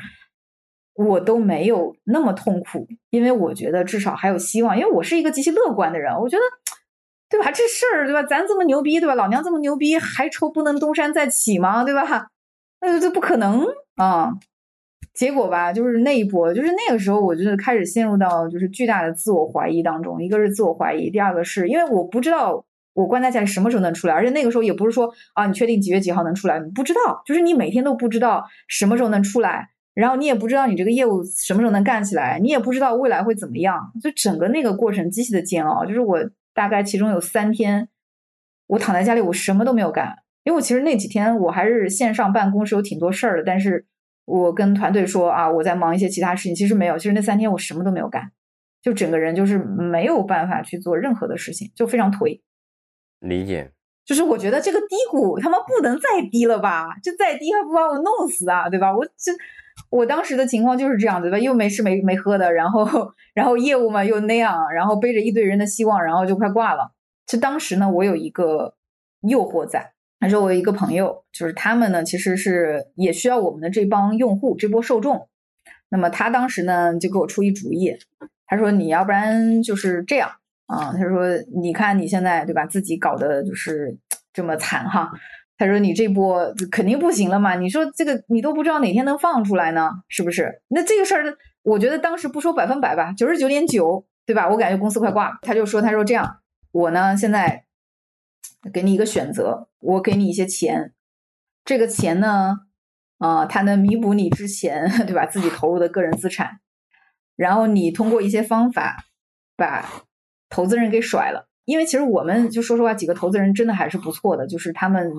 [0.95, 6.43] 我都没有那么痛苦，因为我觉得至少还有希望，因为我是一个极其乐观的人，我觉得
[7.31, 7.53] 对吧？
[7.53, 8.25] 这事儿对吧？
[8.25, 9.15] 咱这么牛逼对吧？
[9.15, 11.85] 老娘这么牛逼，还愁不能东山再起吗？
[11.85, 12.27] 对吧？
[12.81, 14.33] 那这不可能啊！
[15.17, 20.23] 结果吧，就是那一波，就是那个时候，我就是开始陷入到就是巨大的自我怀疑当中。
[20.23, 26.61] 一个是自我怀疑，第二个是因为我不知道我关在家里什么时候能出来，而且那个时候也不是说啊，你确定几月几号能出来？
[26.61, 33.81] 你不知道，就是你每天都不知道什么时候能出来，然后你也不知道你这个业务什么时候能干起来，你也不知道未来会怎么样。
[34.03, 35.87] 就整个那个过程极其的煎熬。
[35.87, 36.19] 就是我
[36.53, 37.89] 大概其中有三天，
[38.67, 43.87] 我躺在家里，我什么都没有干，因为我其实那几天我还是线上办公，是有挺多事儿的，但是。
[44.27, 48.31] 我跟团队说啊，我在忙一些其他事情，其实没有，其实那三天我什么都没有干，
[48.83, 52.41] 就整个人就是没有办法去做任何的事情，就非常颓。
[53.21, 53.73] 理解，
[54.05, 56.97] 就是我觉得这个低谷他妈不能再低了吧？
[57.03, 58.95] 就再低还不把我弄死啊，对吧？
[58.95, 59.33] 我这
[59.91, 62.87] 我当时的情况就是这样子吧，又没吃没没喝的，然后
[63.35, 66.93] 然后业务嘛又那样，然后背着一堆人的希望，然后就快挂了。
[67.27, 68.75] 就当时呢，我有一个
[69.23, 75.29] 诱惑在，还是我一个朋友，就是他们呢，其实是也需要我们的这帮用户这波受众。
[75.89, 77.97] 那么他当时呢，就给我出一主意，
[78.47, 80.31] 他说：“你要不然就是这样
[80.67, 81.29] 啊？”他说
[81.63, 83.97] ：“你看你现在对吧，自己搞的就是
[84.33, 85.11] 这么惨哈。”
[85.59, 87.55] 他说：“你这波肯定不行了嘛？
[87.55, 90.61] 你说这个你都不知道哪天能放出来呢，是不是？
[90.69, 94.49] 那这个事儿，我觉得当时不说百分百吧，九十九点九，对吧？
[94.49, 96.39] 我感觉公司快挂了。”他就说：“他说这样，
[96.73, 97.66] 我呢现在
[98.73, 100.93] 给你一个选择，我给你一些钱，
[101.65, 102.61] 这个钱呢。”
[103.19, 106.61] 啊，它能弥补你之前 对吧自己投入的个人资产，
[107.35, 109.05] 然后你通过一些方法
[109.57, 109.89] 把
[110.51, 111.49] 投资人给甩了。
[111.65, 115.11] 因为其实我们就说实话，几个投资人真的还是不错的，就是他们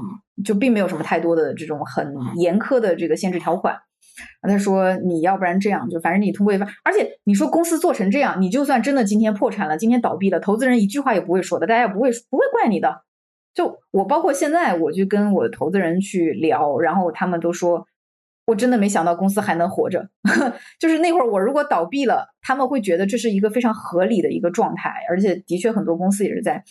[0.46, 3.76] 就并没有什么太多的这种很严苛的这个限制条款。
[4.44, 13.07] 他说你要不然这样，就反正你通过一番，而且你说公司做成这样，你就算真的今天破产了，今天倒闭了，投资人一句话也不会说的，大家也不会不会怪你的。
[13.58, 17.88] 就我包括现在，我就跟我的投资人去聊，然后他们都说，
[18.46, 20.08] 我真的没想到公司还能活着。
[20.80, 26.64] 就是那会儿我如果倒闭了，他们会觉得这是一个非常合理的一个状态，而且的确很多公司也是在，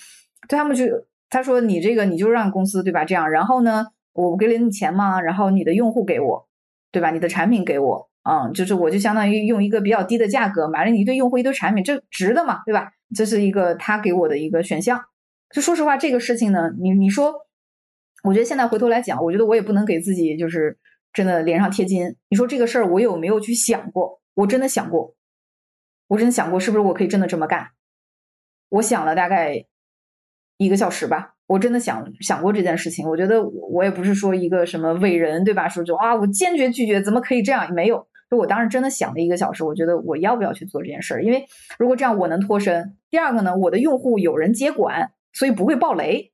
[0.49, 0.85] 对他们就
[1.29, 5.21] 他说你这个你就让公司对吧这样，然后呢我给了你钱吗？
[5.21, 6.47] 然后你的用户给我，
[6.93, 7.11] 对吧？
[7.11, 12.93] 你的产品给我，嗯，就是我就相当于用一个比较低的价格买了你一堆用户一堆产品，这值的嘛，对吧？
[13.13, 15.03] 这是一个他给我的一个选项。
[15.51, 17.33] 就说实话，这个事情呢，你你说，
[18.25, 20.77] 我觉得现在回头来讲，我觉得我也不能给自己就是
[21.13, 22.17] 真的脸上贴金。
[22.29, 24.21] 你说这个事儿，我有没有去想过？
[24.35, 25.15] 我真的想过，
[26.09, 27.69] 我真的想过，是不是我可以真的这么干？
[28.69, 29.65] 我想了大概
[30.59, 33.09] 一个小时吧，我真的想想过这件事情。
[33.09, 35.69] 我觉得我也不是说一个什么伟人，对吧？
[35.69, 37.73] 说就啊，我坚决拒绝，怎么可以这样？
[37.73, 41.23] 没有，就我当时真的想了一个小时，我觉得我要不要去做这件事儿？
[41.23, 41.47] 因为
[41.79, 42.97] 如果这样，我能脱身。
[43.09, 45.13] 第二个呢，我的用户有人接管。
[45.37, 46.33] 所以不会爆雷，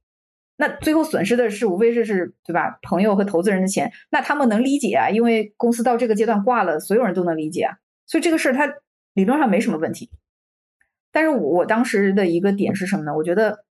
[0.59, 2.79] 那最后损失的是无非是是对吧？
[2.83, 7.75] 朋友和投资人的钱，那他们能理解啊，因为公司到这个阶段挂了，所有人都能理解啊。
[8.07, 8.73] 所以这个事儿它
[9.15, 10.09] 理论上没什么问题。
[11.11, 13.17] 但是我我当时的一个点是什么呢？
[13.17, 13.65] 我觉得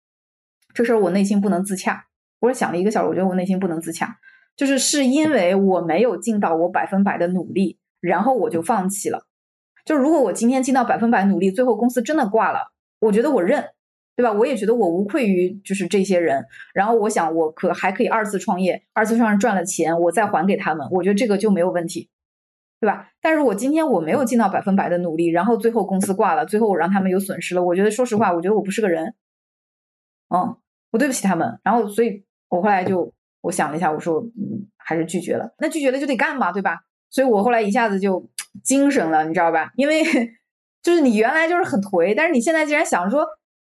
[0.74, 2.06] 这事儿我内心不能自洽。
[2.40, 4.18] 我想了一个小时，我觉得我内心不能自洽，
[4.56, 9.28] 就是是因为我没有尽到我百分百的努力，然后我就放弃了。
[9.84, 13.64] 就如果我今天尽到百分百努力，最后公司真的挂了，我觉得我认。
[14.20, 14.30] 对吧？
[14.30, 22.10] 我也觉得我无愧于就是这些人，然后我想我可还可以二次创业，二次创业赚了钱，我再还给他们，我觉得这个就没有问题，
[22.80, 23.08] 对吧？
[23.22, 29.14] 但是我今天我没有尽到百分百的努力，然后最后公司挂了，最后我让他们有损失了，我觉得说实话，我觉得我不是个人，
[30.28, 30.54] 嗯，
[30.90, 35.54] 我对不起他们，然后所以我后来就我想了一下，我说嗯，还是拒绝了。
[35.60, 36.80] 那拒绝了就得干嘛，对吧？
[37.08, 38.28] 所以我后来一下子就
[38.62, 39.72] 精神了，你知道吧？
[39.76, 40.02] 因为
[40.84, 43.26] 就是你原来就是很颓，但是你现在既然想说。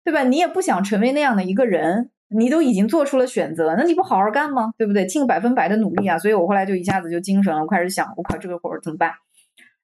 [0.06, 0.24] 对吧？
[0.24, 4.72] 你也不想成为那样的一个人，你都已经做出了选择，那你不好好干吗？
[4.78, 5.06] 对不对？
[5.06, 6.18] 尽百分百的努力啊！
[6.18, 9.12] 所以我后来就一下子就精神了，我开始想，我靠，这个活儿怎么办？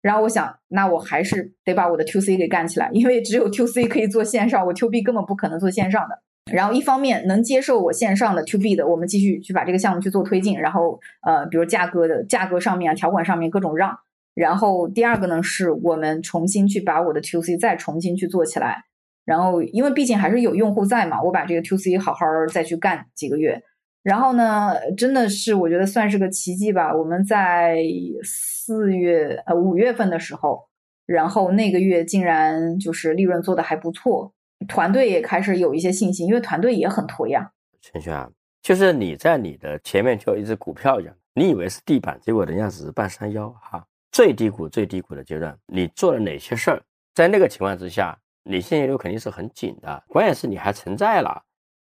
[0.01, 6.21] 然后我想，那我还是得把我的 To C 给干起来，因为只有 To C 可以做线上，我 To B 根本不可能做线上的。
[6.51, 13.97] 然后一方面能接受我线上的 To B 的，我们继续去把这个项目去做推进，然后呃，比如价格的价格上面啊，条款上面各种让。
[14.33, 18.85] 然后第二个呢，是我们重新去把我的 To C 再重新去做起来。
[19.31, 23.63] 然后，因为毕竟还是有用户在嘛，我把这个 To C 好好再去干几个月。
[24.03, 26.93] 然后呢，真的是我觉得算是个奇迹吧。
[26.93, 27.77] 我们在
[28.23, 30.67] 四月呃五月份的时候，
[31.05, 34.33] 然后那个月竟然就是利润做的还不错，
[34.67, 37.49] 团队也开始有一些信心，因为团队也很颓呀。
[37.79, 38.29] 陈轩啊，
[38.61, 43.87] 就是你在你的前面就有一只股票一样，你以为是地板，结果人家只是半山腰哈。
[44.11, 46.81] 最低谷、最低谷的阶段，你做了哪些事儿？
[47.15, 48.17] 在那个情况之下。
[48.43, 51.43] 你现金流肯定是很紧的，关键是你还存在了，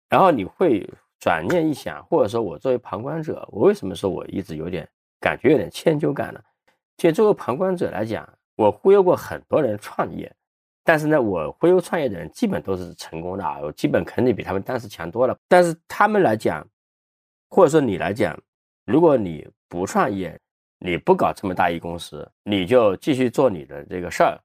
[0.08, 4.88] 然后你会转念一想，或者说我作为旁观者，我为什么说我一直有点
[5.20, 6.40] 感觉有点歉疚感呢？
[6.96, 10.30] 其实作为旁观者来讲，我忽悠过很多人创业，
[10.82, 15.36] 但是呢，我忽悠创业的人基本都是成功的啊，我基本肯定比他们当时强多了。
[15.48, 16.66] 但是他们来讲，
[17.48, 18.38] 或者说你来讲，
[18.84, 20.38] 如果你不创业，
[20.78, 24.38] 你不搞这么大一公司，你就继续做你的这个事儿。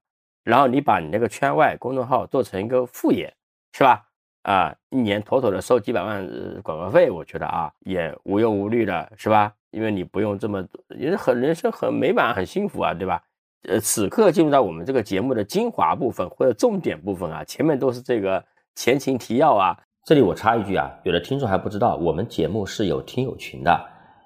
[0.46, 3.34] 然后你把你那个圈外公众号做成一个副业，
[3.72, 4.04] 是吧？
[4.42, 6.24] 啊，一年妥妥的收几百万
[6.62, 9.52] 广告费，我觉得啊，也无忧无虑的，是吧？
[9.72, 10.64] 因为你不用这么，
[10.96, 13.20] 也很人生很美满，很幸福啊，对吧？
[13.68, 18.44] 呃，此刻进入到我们这个节目的精华部分或者重点部分啊，前面都是这个
[18.76, 19.76] 前情提要啊。
[20.04, 23.84] 这里我插一句啊，有的听众还不知道，我们节目是有听友群的，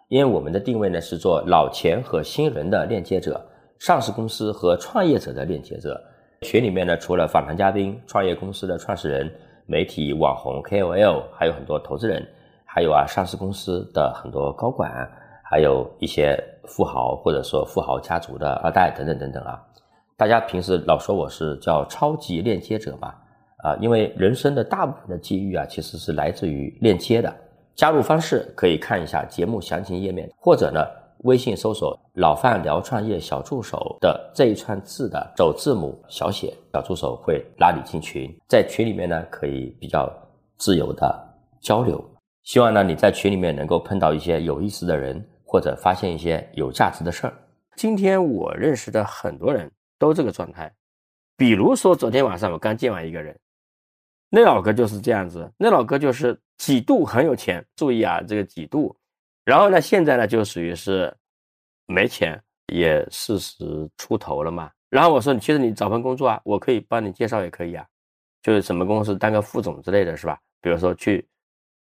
[0.09, 3.43] 因为我们的定位呢是做老钱和新人的链接者，
[3.79, 5.99] 上市公司和创业者的链接者。
[6.47, 9.31] 群里面呢，除了访谈嘉宾、创业公司的创始人、
[9.67, 12.27] 媒体、网红、KOL，还有很多投资人，
[12.65, 14.91] 还有啊上市公司的很多高管，
[15.45, 19.63] 还有一些富豪或者说富豪家族的二代等等等等啊。
[20.17, 23.15] 大家平时老说我是叫超级链接者嘛，
[23.59, 27.31] 啊，因为人生的大部分的机遇啊，其实是来自于链接的。
[27.75, 30.81] 加入方式可以看一下节目详情页面，或者呢。
[31.25, 40.11] 微信搜索“老范聊创业小助手”的这一串字的首字母小写，小助手会拉你进群，在群里面呢可以比较
[40.57, 42.03] 自由的交流。
[42.45, 47.35] 希望呢你在群里面能够碰到一些有意思的人，或者发现一些有价值的事儿。
[47.77, 50.73] 今天我认识的很多人都这个状态，
[51.37, 53.39] 比如说昨天晚上我刚见完一个人，
[54.31, 58.97] 那老哥就是这样子，那老哥就是几度很有钱，注意啊，这个几度。
[59.51, 61.13] 然后呢，现在呢就属于是
[61.87, 62.41] 没钱，
[62.73, 64.71] 也四十出头了嘛。
[64.89, 67.85] 然后我说，其实你找份工作啊，我可以帮你介绍，也可以啊，
[68.45, 70.39] 就是什么公司当个副总之类的是吧？
[70.61, 71.27] 比如说去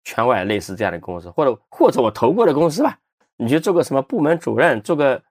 [0.04, 2.98] 圈外类似这样的公司，或者或者我投过的公司吧，
[3.36, 5.22] 你去做个什么部门主任，做个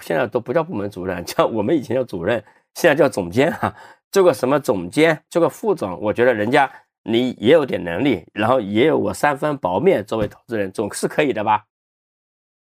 [0.00, 2.44] 现在都不叫部门主任，叫 我们以前叫主任，
[2.74, 3.72] 现在叫总监哈，
[4.10, 6.68] 做个什么总监，做个副总，我觉得人家。
[7.02, 11.64] 你也有点能力，然后也有我三分薄面，作为投资人总是可以的吧？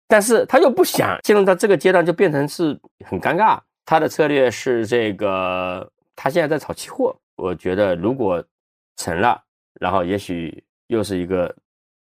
[0.08, 3.60] 但是他又不想进入到这个阶段，就变成是很尴尬。
[3.86, 7.16] 他的策略是这个，他现在在炒期货。
[7.36, 8.44] 我觉得如果
[8.98, 9.42] 成了，
[9.80, 11.56] 然后也许又是一个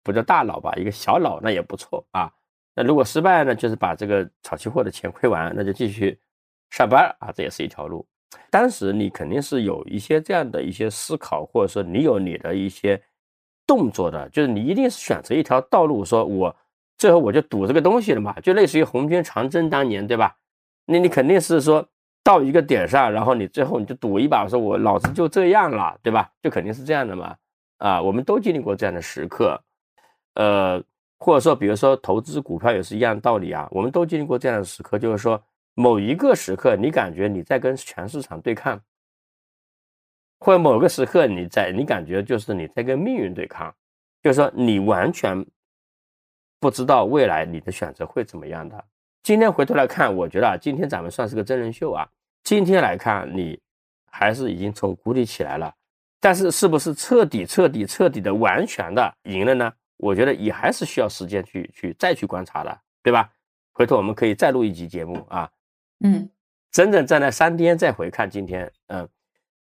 [0.03, 2.32] 不叫大佬吧，一个小佬，那也不错啊。
[2.76, 6.20] 那如果失败呢，就是把这个炒期货的钱亏完，那就继续
[6.72, 8.05] 上班啊，这也是一条路。
[8.50, 13.02] 当时你肯定是有一些这样的一些思考，或者说你有你的一些
[13.66, 16.56] 动作的，就是你一定是选择一条道路，说我
[16.98, 20.36] 最后我就赌这个东西了嘛，就类似于红军长征当年，对吧？
[20.86, 21.88] 那你肯定是说
[22.24, 26.30] 到一个点上，然后你最后你就赌一把，说我老子就这样了，对吧？
[26.42, 27.36] 就肯定是这样的嘛。
[27.78, 29.60] 啊，我们都经历过这样的时刻，
[30.36, 30.82] 呃，
[31.18, 35.42] 或者说比如说投资股票也是一样道理啊，我们都经历过这样的时刻，就是说。
[35.76, 38.82] 某一个时刻，你感觉你在跟全市场对抗，
[40.39, 43.74] 或某个时刻你在，你感觉就是你在跟命运对抗，
[44.21, 45.43] 就是说你完全
[46.59, 48.86] 不知道未来你的选择会怎么样的。
[49.24, 52.07] 今天回头来看，我觉得啊，今天咱们算是个真人秀啊。
[52.43, 53.59] 今天来看，你
[54.11, 55.74] 还是已经从谷底起来了，
[56.19, 59.74] 但是是不是彻底、彻底、彻底的完全的赢了呢？
[59.97, 63.32] 我觉得也还是需要时间去去再去观察的，对吧？
[63.71, 65.49] 回头我们可以再录一集节目啊。
[66.04, 66.30] 嗯，
[66.72, 69.08] 真正站在山巅再回看今天，嗯，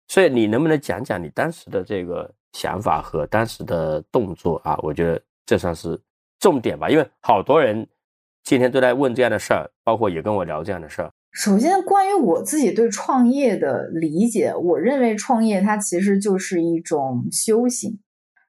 [0.07, 4.77] 所以你能不能讲讲你当时的这个想法和当时的动作啊？
[4.83, 5.97] 我觉得这算是
[6.39, 7.87] 重点吧，因为好多人
[8.43, 11.09] 今天都在问这样的事儿，包括也跟我聊这样的事儿。
[11.31, 17.99] 首先，关于我自己对创业的理解，我认为创业它其实就是一种修行。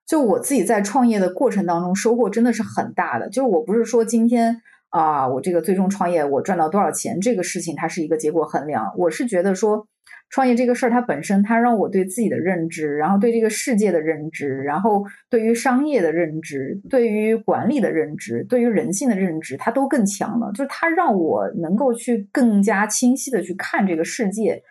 [0.04, 3.30] 就我自己在创业的过程当中，收获真的是很大的。
[3.30, 4.60] 就是我不是说今天。
[4.94, 7.20] 啊，我这个最终创业，我赚到多少钱？
[7.20, 8.94] 这个事情它是一个结果衡量。
[8.96, 9.88] 我是觉得说，
[10.30, 20.52] 创业这个事儿它本身，它让我对自己的认知，然后对这个世界的认知，然后对于商业的认知，对于管理的认知，对于人性的认知，它都更强了。
[20.52, 24.62] 就是它让我能够去更加清晰的去看这个世界。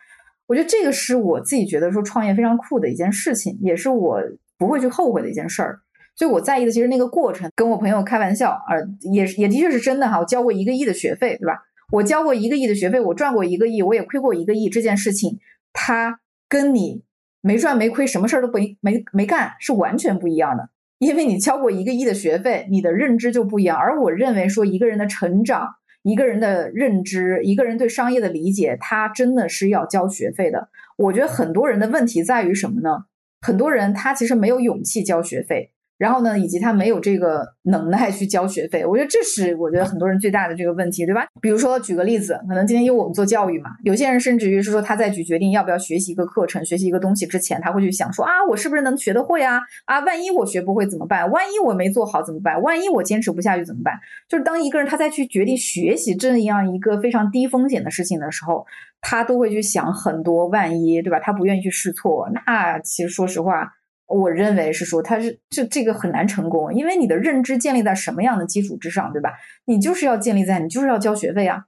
[0.47, 4.21] 我觉得这个是我自己觉得说创业非常酷的一件事情，也是我
[4.57, 5.82] 不会去后悔的一件事儿。
[6.16, 8.78] 所以我在意的其实那个过程，跟我朋友开玩笑，呃，
[9.11, 10.20] 也也的确是真的哈。
[10.20, 11.59] 我交过一个亿的学费，对吧？
[11.91, 14.70] 我交过一个亿的学费，我赚过一个亿，我也亏过一个亿。
[14.70, 15.39] 这件事情，
[15.74, 17.03] 它跟你
[17.41, 20.70] 没赚没亏，什么事儿都没没没干，是完全不一样的。
[20.99, 23.78] 因为你交过一个亿的学费，你的认知就不一样。
[23.78, 25.68] 而我认为说，一个人的成长，
[26.03, 30.70] 一个人的认知，一个人对商业的理解，他真的是要交学费的。
[30.95, 33.05] 我觉得很多人的问题在于什么呢？
[33.41, 35.72] 很多人他其实没有勇气交学费。
[36.04, 41.26] 然后呢，以及他没有这个能耐去交学费，我觉得这是我觉得很多人最大的这个问题，对吧？
[41.39, 49.62] 比如说举个例子，可能今天因为我们做教育嘛，有些人甚至于是说他在去决定要不要学习一个课程、学习一个东西之前，他会去想说啊，我是不是能学得会啊？
[49.86, 51.32] 啊，万一我学不会怎么办？
[51.32, 52.62] 万一我没做好怎么办？
[52.62, 53.93] 万一我坚持不下去怎么办？
[54.28, 58.66] 就是当一个人他在去决定学习这样一个非常低风险的事情的时候，
[58.99, 61.18] 他都会去想很多万一，对吧？
[61.22, 63.72] 他不愿意去试错，那其实说实话。
[64.08, 69.32] 我认为是说，它是这这个很难成功，因为你的认知建立在什么样的基础之上，对吧？
[69.66, 71.66] 你就是要建立在你就是要交学费啊。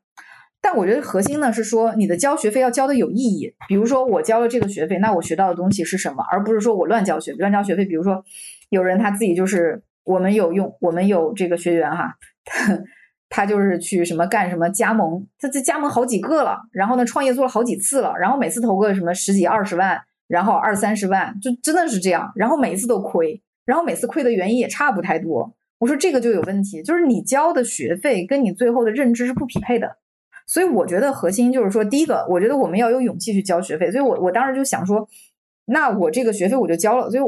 [0.62, 3.54] 但我觉得核心呢是说，你的交学费要交的有意义。
[3.68, 6.24] 比如说，我交了这个学费，那我学到的东西是什么？
[6.32, 7.86] 而不是说我乱交学费，乱交学费。
[7.86, 8.24] 比如说，
[8.70, 12.16] 有人他自己就是我们有用，我们有这个学员哈，
[13.30, 20.02] 他就是去什么干什么加盟，他这加盟好几个了，然后呢，创业做了好几次了，然后每次投个什么十几二十万。
[20.28, 25.56] 然后二三十万，就真的是这样，然后每一次都亏，然后每次亏的原因也差不太多。
[25.78, 29.98] 我说这个就有问题，就是你交的学费跟你最后的认知是不匹配的。
[30.48, 33.92] 所以我觉得核心就是说，第一个，我觉得我们要有勇气去交学费。
[33.92, 35.08] 所以我我当时就想说，
[35.66, 37.10] 那我这个学费我就交了。
[37.10, 37.24] 所以，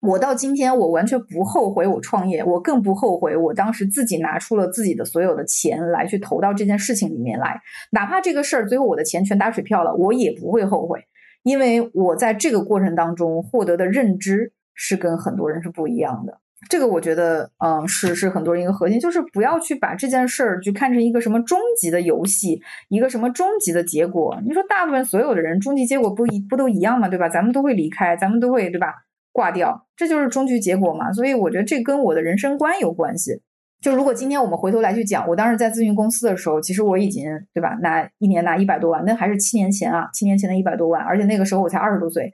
[0.00, 7.58] 我到今天我完全不后悔我创业，我更不后悔我当时自己拿出了自己的所有的钱来去投到这件事情里面来。
[7.92, 11.00] 哪怕这个事儿最后我的钱全打水漂了，我也不会后悔，
[11.44, 16.40] 因为我在这个过程当中获得的认知是跟很多人是不一样的。
[16.70, 24.40] 这个我觉得，嗯，是是很多人一个核心，就是不要去把这件事儿去看成一个什么终极的游戏，一个什么终极的结果。
[24.46, 27.06] 你说大部分所有的人终极结果不一不都一样吗？
[27.06, 27.28] 对吧？
[27.28, 28.94] 咱们都会离开，咱们都会对吧？
[29.30, 31.12] 挂掉，这就是终局结果嘛。
[31.12, 33.42] 所以我觉得这跟我的人生观有关系。
[33.84, 37.76] 就如果今天我们回头来去讲，我当时在咨询公司的时候，其实我已经对吧？
[37.82, 42.32] 拿一年拿一百多万，那还是七年前啊，七年前的一百多万，而且那个时候我才二十多岁。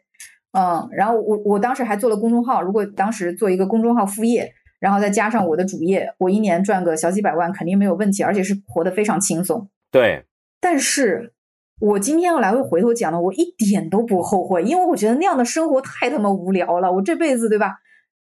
[0.53, 4.48] 嗯，然后我我当时还做了公众号，如果当时做一个公众号副业，
[4.78, 9.68] 然后再加上我的主业，我一年赚个小几百万肯定没有问题，而且是活得非常轻松。
[9.90, 10.24] 对，
[10.61, 11.32] 但是
[11.80, 17.74] 我今天要来回回头讲呢，我一点都不后悔，因为我觉得那样的生活太他妈无聊了，我这辈子对吧，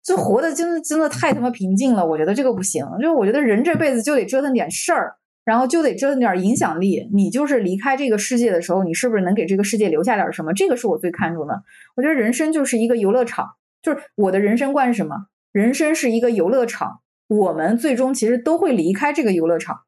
[0.05, 5.17] 就活的真的真的太他妈平静了，我觉得这个不行，就我觉得人这辈子就得折腾点事儿。
[5.47, 7.07] 然后就得折腾点影响力。
[7.13, 10.55] 你就是离开这个世界的时候，你是不是能给这个世界留下点什么？
[10.55, 11.63] 这个是我最看重的。
[11.97, 13.51] 我觉得人生就是一个游乐场，
[13.83, 15.27] 就是我的人生观是什么？
[15.53, 19.81] 人生是一个游乐场，我们最终其实都会离开这个游乐场。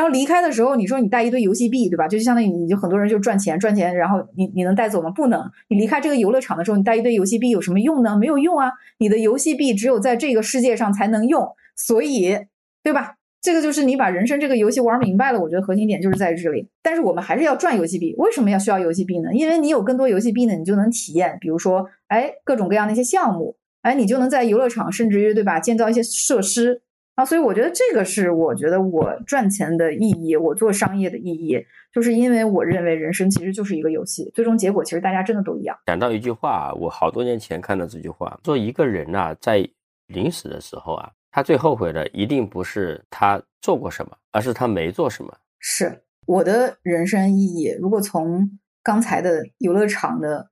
[0.00, 2.08] 然后离开的时候，你说你带一堆游戏币，对吧？
[2.08, 5.10] 就相当于你就很多人就赚钱赚钱，然后你你能带走吗？
[5.10, 5.42] 不能。
[5.68, 8.16] 你离开这个游乐场的时候，你带一堆游戏币有什么用呢？
[8.16, 8.72] 没有用啊！
[8.96, 11.46] 你的游戏币只有在这个世界上才能用，
[11.76, 12.34] 所以，
[12.82, 13.16] 对吧？
[13.42, 16.66] 这个就是你把人生这个游戏玩明白了，我觉得核心点就是在这里。
[16.82, 19.28] 但是我们还是要赚游戏币，为什么要需要游戏币呢？
[19.34, 26.80] 因为你有更多游戏币呢，你就能体验，比如说，哎，各种各样的一些项目，哎，你就能在游乐场，甚至于对吧，建造一些设施
[27.20, 27.24] 啊。
[27.24, 35.76] 所以我觉得这个是我觉得我赚钱的意义，我做商业的意义，就是因为我认为人生其实就是一个游戏，最终结果其实大家真的都一样。
[35.86, 39.68] 讲到一句话，我好多年前看到这句话，说一个人呐，在
[40.06, 41.10] 临死的时候啊。
[41.32, 45.32] 他最后悔的一定不是他做过什么，而是他没做什么。
[45.60, 47.72] 是我的人生意义。
[47.80, 48.50] 如果从
[48.82, 50.50] 刚才的游乐场的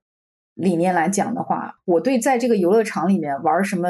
[0.53, 3.89] 理念来讲的话，我对在这个游乐场里面玩什么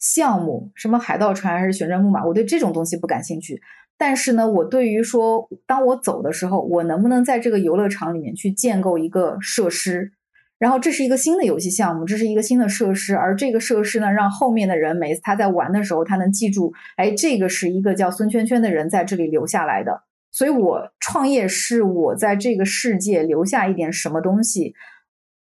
[0.00, 3.62] 项目，什么海盗船还是旋转木马，我对这种东西不感兴趣。
[3.96, 10.10] 但是呢，我对于说，当我走的时候，我能不能在这个游乐场里面去建构一个设施？
[10.58, 20.02] 然后这是一个新的游戏项目，这是一个新的设施，而这个设施呢，让后面的人每次他在玩的时候，他能记住，哎，这个是一个叫孙圈圈的人在这里留下来的。
[20.32, 24.74] 所以，我创业是我在这个世界留下一点什么东西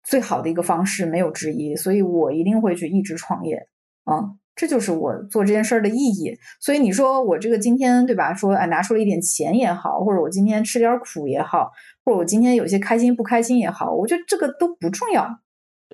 [0.02, 1.76] 最好的一个方式，没有之一。
[1.76, 3.68] 所以我一定会去一直创业，
[4.04, 6.36] 啊，这就是我做这件事儿的意义。
[6.60, 8.34] 所以你说我这个今天对吧？
[8.34, 11.70] 说哎，拿出了一点钱也好，或者我今天吃点苦也好。
[12.04, 15.38] 或者我今天有些开心不开心也好，我觉得这个都不重要。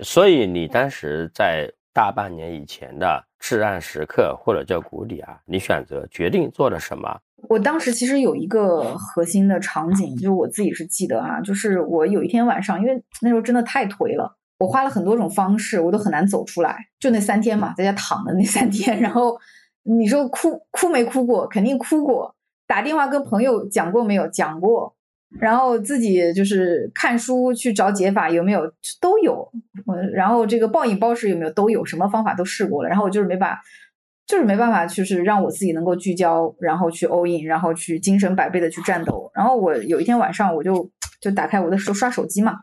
[0.01, 7.21] 所以你当时在大半年以前的至暗时刻或者叫谷底啊，你选择决定做了什么？
[7.51, 16.77] 我当时其实有一个核心的场景，就是我自己是记得啊，就是我有一天晚上，因为那时候真的太颓了，我花了很多种方式，我都很难走出来。
[16.99, 19.39] 就那三天嘛，在家躺的那三天，然后
[19.85, 21.47] 你说哭哭没哭过？
[21.47, 22.35] 肯定哭过。
[22.67, 24.27] 打电话跟朋友讲过没有？
[24.29, 24.95] 讲过。
[25.39, 28.63] 然后自己就是看书去找解法，有没有
[29.01, 29.47] 都有。
[29.87, 32.89] 嗯，然后这个暴饮暴食有没有都有，什么方法都试过了。
[32.89, 33.61] 然后我就是没办法，
[34.27, 39.31] 就是没办法，就是让我自己能够聚焦，然后去 all in，然后去精神百倍的去战斗。
[39.35, 40.91] 然后我有一天晚上，我就
[41.21, 42.55] 就打开我的手刷手机嘛。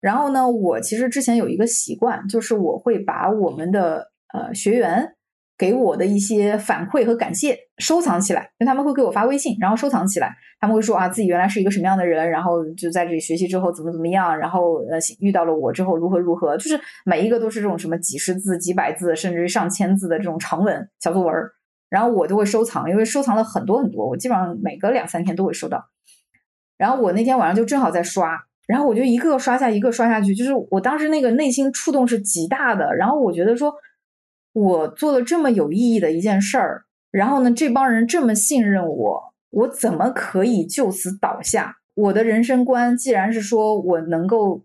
[0.00, 5.14] 然后呢，我其实之前有一个习惯，就是我会把我们的呃学员。
[5.58, 10.34] 给我的一些反馈和感谢收藏起来，因为他们会给我发微信，然后收藏起来。
[10.58, 21.34] 他们会说啊，自己原来是一个什么样的人，然后就在这里学习之后怎么怎么样，然后呃遇到了我之后如何如何，就是每一个都是这种什么几十字、几百字，甚至上千字的这种长文小作文
[21.90, 25.84] 然后我都会收藏，因为收藏了很多很多，我基本上每隔两三天都会收到。
[26.78, 33.74] 然后我那天晚上就正好在刷，然后我就一个个刷下一个刷下去，就是我当时那个内心触动是极大的，然后我觉得说。
[34.52, 41.76] 我做了这么有意义的一件事儿，然后呢，这帮人这么信任我，我怎么可以就此倒下？
[41.94, 44.64] 我的人生观既然是说我能够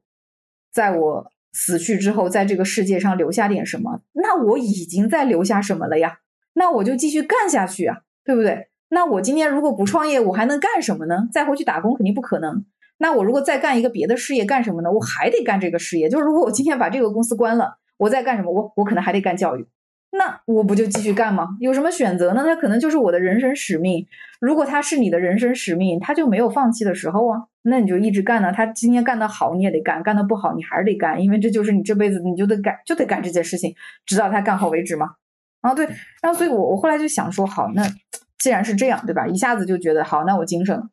[0.74, 6.18] 在我死去之后，在这个世界上留下点什么，那我已经在留下什么了呀？
[6.54, 8.70] 那我就继续干下去啊，对不对？
[8.90, 11.30] 那我今天如果不创业，我还能干什么呢？
[11.32, 12.66] 再回去打工肯定不可能。
[12.98, 14.92] 那我如果再干一个别的事业，干什么呢？
[14.92, 16.08] 我还得干这个事业。
[16.10, 18.52] 就是如果我今天把这个公司关了，我在干什么？
[18.52, 19.68] 我我可能还得干教育。
[20.12, 21.58] 那我不就继续干吗？
[21.60, 22.44] 有什么选择呢？
[22.46, 24.08] 它可能就是我的人生使命。
[24.40, 27.42] 如果它是你的人生使命，它就没有放弃的时候啊。
[27.64, 28.54] 那你就一直干呢。
[28.54, 33.76] 他今天干得好，你也得干；干得不好，你还是得干，因为这就是你这辈子你就得干，就得干这件事情，
[34.06, 35.16] 直到他干好为止嘛。
[35.62, 35.86] 啊，对。
[36.22, 37.84] 然后，所以我我后来就想说，好，那
[38.38, 39.28] 既然是这样，对吧？
[39.28, 40.84] 一下子就觉得好，那我精神了。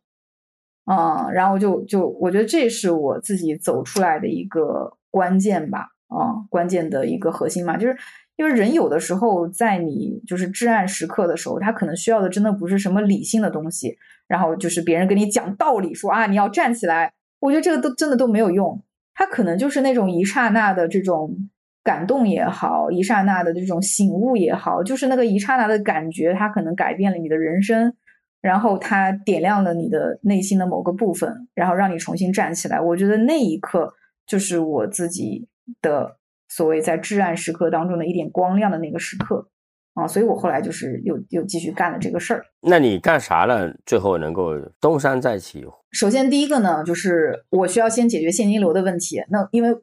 [0.87, 5.89] 嗯，然后就就我觉得这是我自己走出来的一个关键吧。
[6.09, 7.97] 啊，关键的一个核心嘛，就是。
[8.37, 13.95] 因为人有的时候在你就是至暗时刻的时候，他可能需要的真的不是什么理性的东西，
[14.27, 18.83] 然后就是别人跟你讲道理，说啊你要站起来，我觉得这个都真的都没有用。
[19.15, 21.37] 他可能就是那种一刹那的这种
[21.85, 27.95] 感动也好，一刹那的这种醒悟也好，就是那个一刹那的感觉，它可能改变了你的人生，
[28.43, 32.79] 然后它点亮了你的内心的某个部分，然后让你重新站起来。
[32.79, 33.95] 我觉得那一刻
[34.27, 35.49] 就是我自己
[35.81, 36.19] 的。
[36.55, 39.49] 所谓在至暗时刻当中的一点光亮的那个时刻
[39.95, 42.45] 啊，所以我后来就是又又继续干了这个事儿。
[42.61, 43.75] 那你干啥了？
[43.87, 45.65] 最后能够东山再起？
[45.93, 49.25] 首先第一个呢，就是我需要先解决现金流的问题。
[49.31, 49.75] 那因为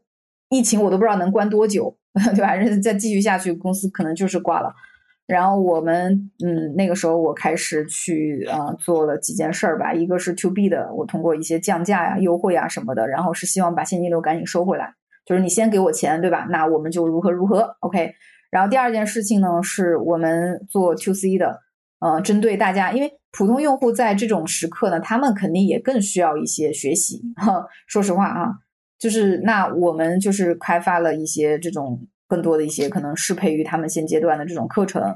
[0.50, 1.98] 疫情我都不知道能关多久，
[2.36, 2.56] 对吧？
[2.84, 4.72] 再继续下去，公司可能就是挂了。
[5.30, 9.94] 然后我们嗯，那个时候我开始去呃做了几件事儿吧。
[9.94, 14.92] 一个是 to B 的，我通过一些降价呀、优惠啊什么的，然后是希望把现金流赶紧收回来。
[15.28, 16.48] 就是你先给我钱，对吧？
[16.50, 18.12] 那我们就如何如何，OK。
[18.50, 21.60] 然后第二件事情呢，是我们做 To C 的，
[22.00, 27.22] 呃，针对大家，因为普通用户在这种时刻呢，他们肯定也更需要一些学习。
[27.86, 28.54] 说实话啊，
[28.98, 35.14] 就是那我们就是开发了一些这种更多的一些可能适配于他们现阶段的这种课程，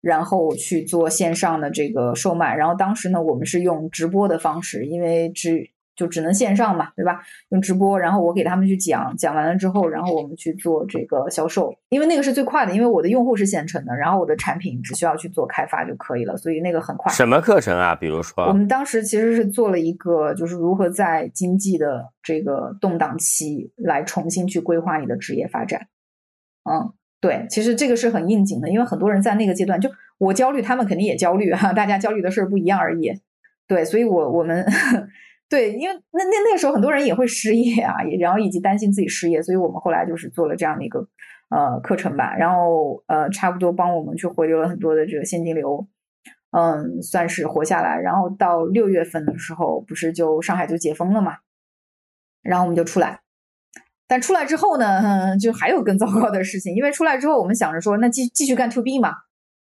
[0.00, 2.56] 然后去做线上的这个售卖。
[2.56, 5.70] 然后当时呢，我们是用直播的方式，因为只。
[5.96, 7.20] 就只能线上嘛，对吧？
[7.50, 17.12] 用直播，然后我给他们去讲，讲完了之后，然后我们去做这个销售，因为那个是最快的，因为我的用户是现成的，然后我的产品只需要去做开发就可以了，所以那个很快。
[17.12, 17.94] 什么课程啊？
[17.94, 25.86] 比如说，我们当时其实是做了一个，就是如何在经济的这个动荡期来重新去规划你的职业发展。
[26.64, 33.12] 嗯，对，其实这个是很应景的，因为很多人在那个阶段，就我焦虑，他们肯定也焦虑哈， 大家焦虑的事儿不一样而已。
[33.66, 34.64] 对，所以我我们。
[35.46, 41.06] 对，因为那那那个时候很多人也会失业啊，也然后以及担心自己失业，所以我们后来就是做了这样的一个
[41.50, 45.86] 呃课程吧，然后呃差不多帮我们去回流了很多的这个现金流，
[46.50, 48.00] 嗯，算是活下来。
[48.00, 51.36] 然后到六月份的时候，不是就上海就解封了嘛，
[52.42, 53.20] 然后我们就出来，
[54.06, 59.12] 但出来之后呢，就还有更糟糕的事情，因为出来之后我们想着说，那继继续干 to B 嘛，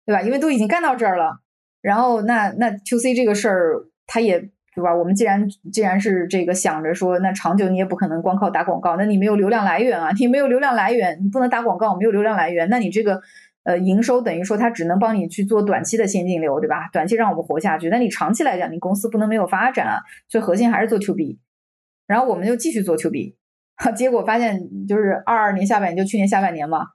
[0.07, 0.23] 对吧？
[0.23, 1.41] 因为都已经干到这儿了，
[1.83, 4.51] 然后那那 to C 这个事儿，它也。
[4.73, 4.95] 对吧？
[4.95, 13.21] 我们既然既然是这个想着说，那长久你也不可能光靠打广告，那你没有流量来源啊，你没有流量来源，你不能打广告，没有流量来源，那你这个
[13.65, 16.89] 呃营收等于说它只能帮你去做短期的现金流，对吧？
[16.93, 21.41] 短期让我们活下去，那你长期来讲，你公司不能没有发展啊，所以核心还是做 to B，
[22.07, 23.37] 然后我们就继续做 to B，
[23.97, 26.87] 结果发现就是二二年下半年，就去年下半年嘛，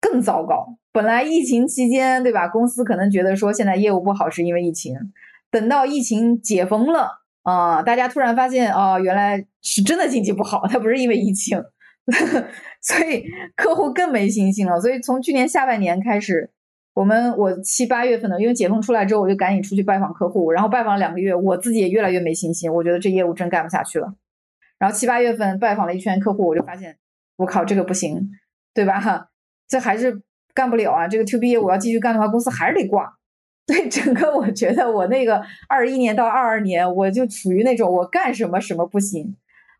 [0.00, 0.76] 更糟糕。
[0.92, 2.48] 本来疫情期间，对吧？
[2.48, 4.94] 公司可能觉得说现在业务不好是因为疫情。
[5.50, 7.08] 等到疫情解封了
[7.42, 11.60] 啊，大家突然发现哦，原来是真的经济不好，它不是因为疫情，
[12.82, 13.24] 所以
[13.56, 14.80] 客户更没信心了。
[14.80, 16.50] 所以从去年下半年开始，
[16.94, 24.12] 我们我七八月份的，因为解封出来之后，我就赶紧出去拜访客户，然后拜访两个月，我自己也越来越没信心，我觉得这业务真干不下去了。
[24.80, 26.96] 然后七八月份拜访了一圈客户，我就发现，
[27.36, 28.30] 我靠，这个不行，
[28.74, 28.98] 对吧？
[28.98, 29.28] 哈，
[29.68, 30.22] 这还是
[30.54, 31.06] 干不了啊。
[31.06, 33.18] 这个 to B 业务要继续干的话，公司还是得挂。
[33.68, 39.36] 对整个，我觉得我那个二一年到二二年，我就处于那种我干什么什么不行，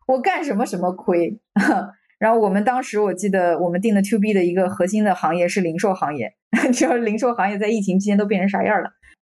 [0.07, 1.37] 我干什么什么亏。
[2.19, 6.35] 然后我们当时我记得我们定的 to B 的一个核心的行业是零售行业，
[6.67, 8.91] 你知道零售行业在疫情期间都变成啥样了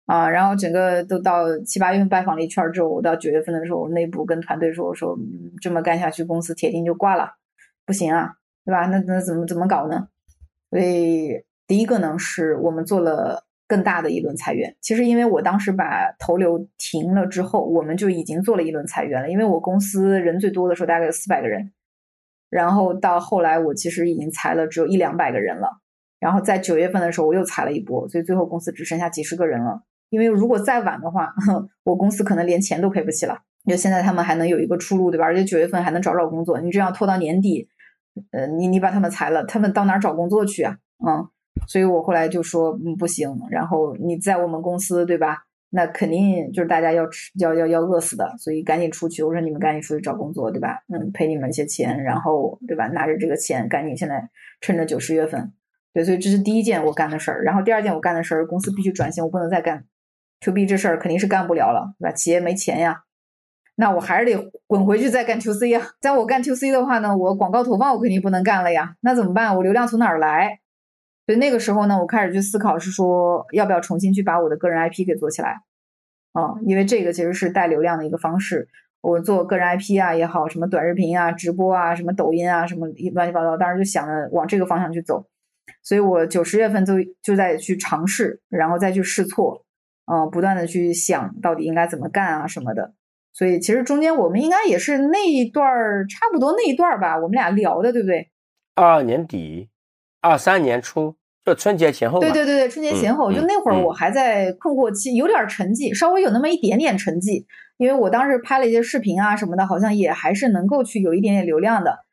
[0.05, 0.29] 啊？
[0.29, 5.17] 然后整个都到七八月份拜访了一圈之后，我到九月份的时候，我内部跟团队说，我说
[5.61, 7.35] 这么干下去，公司铁定就挂了，
[7.85, 8.35] 不行啊，
[8.65, 8.85] 对吧？
[8.87, 10.07] 那那怎么怎么搞呢？
[10.69, 13.45] 所以第一个呢，是我们做了。
[13.65, 19.31] 更大的一轮裁员，其实因为我当时把投流停了之后，我们就已经做了一轮裁员了。
[19.31, 21.71] 因为我公司人最多的时候大概有四百个人，
[22.49, 25.79] 然后到后来我其实已经裁了只有一两百个人了。
[26.19, 29.81] 然后在九月份的时候我又裁了一波，所以最后公司只剩下几十个人了。
[30.13, 31.33] 因为如果再晚的话，
[31.83, 33.35] 我公司可能连钱都赔不起了。
[33.67, 35.25] 就现在他们还能有一个出路，对吧？
[35.25, 36.61] 而且九月份还能找找工作。
[36.61, 37.67] 你这样拖到年底，
[38.31, 40.77] 呃，你你把他们裁了，他们到哪找工作去啊？
[41.03, 41.27] 嗯。
[41.67, 43.35] 所以我后来就说，嗯，不行。
[43.49, 45.39] 然后你在我们公司，对吧？
[45.75, 49.23] 那肯定就是大家要吃要要要饿死的，所以赶紧出去。
[49.23, 50.77] 我说你们赶紧出去找工作，对吧？
[50.93, 52.85] 嗯，赔你们一些钱，然后对吧？
[52.89, 54.29] 拿着这个钱赶紧现在
[54.61, 55.51] 趁着九十月份，
[55.93, 57.43] 对，所以这是第一件我干的事儿。
[57.43, 59.83] 然后第二件我干的事儿，公司必须转型，我不能再干
[60.43, 62.11] to B 这事儿，肯定是干不了了，对吧？
[62.11, 63.03] 企业没钱呀，
[63.75, 65.81] 那我还是得滚回去再干 to C 呀。
[66.01, 69.55] 在我干 to C 的话呢，我广告投放我肯定不能干了呀，那怎么办？
[69.55, 70.59] 我流量从哪儿来？
[71.25, 75.61] 所以那个时候呢，我开始去思考，是说要不要重新去把我的个人 IP 给做起来，
[76.33, 78.67] 啊，因为这个其实是带流量的一个方式。
[78.99, 85.25] 我做个人 IP 啊也好，什么短视频啊、直播啊、什么抖音啊、什么乱七八糟，当时就想着往这个方向去走。
[85.81, 89.62] 所以我九十月份就就在去尝试，然后再去试错，
[90.05, 92.93] 嗯，不断的去想到底应该怎么干啊什么的。
[93.33, 98.29] 所以其实中间我们应该也是那一段儿差不多那一段儿吧，我们俩聊的，对不对？
[98.75, 99.69] 二二年底。
[100.25, 102.21] 二三年初，就春节前后。
[102.21, 107.45] 对对对对，春节前后，就那会儿我还在困惑期，有点成绩，稍微有那么一点点成绩，
[107.75, 112.05] 因为我当时拍了一些视频啊什么的，好像也还是能够去有一点点流量的。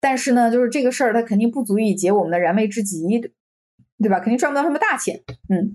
[0.00, 3.32] 但是呢，就是这个事儿，它肯定不足以解我们的燃眉之急，
[4.00, 4.20] 对吧？
[4.20, 5.20] 肯定赚不到什么大钱。
[5.48, 5.72] 嗯，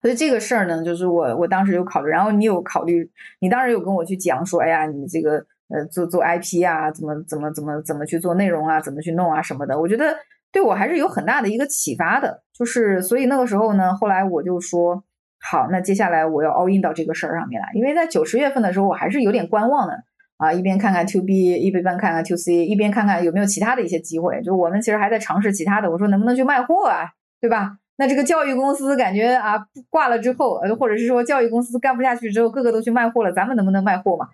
[0.00, 10.16] 所以这个事儿呢，就是我我当时有考虑，然后你有考虑，你当时有跟我去讲说，哎呀，你这个呃做做 IP 啊，怎么怎么怎么怎么去做内容啊，怎么去弄啊什么的，我觉得。
[10.50, 15.04] 对我还是有很大的一个启发的，就是所以那个时候呢，后来我就说
[15.38, 19.92] 好，那接下来我要 all in 到这个事儿上面来，因为在九十月份的时候，我还是有点观望的
[20.38, 27.10] 啊，一边看看 to B，一边看看 to C，一边看看有没有其他的一些机会，就我们其实还在尝试其他的，我说能不能去卖货啊，
[27.42, 27.76] 对吧？
[27.98, 29.58] 那这个教育公司感觉啊
[29.90, 34.28] 挂了之后，呃，或者是说教育公司干不下去之后，个个都去卖货了，咱们能不能卖货嘛？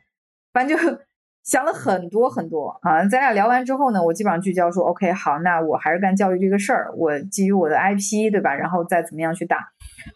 [0.52, 0.98] 反正就。
[1.44, 3.04] 想了很多很多啊！
[3.06, 8.54] 咱俩聊完之后呢，我基本上聚焦说，OK，好，那我还是干教育这个事儿，我基于我的 IP，对吧？
[8.54, 9.58] 然后再怎么样去打。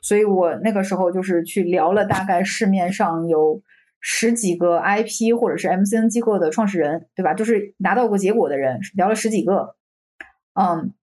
[0.01, 3.61] 所以我那个时候就是去聊了大概市面上有
[4.01, 7.35] 十几个 IP 或者是 MCN 机构的创始人，对吧？
[7.35, 9.75] 就是拿到过结果的人，聊了十几个。
[10.55, 10.95] 嗯，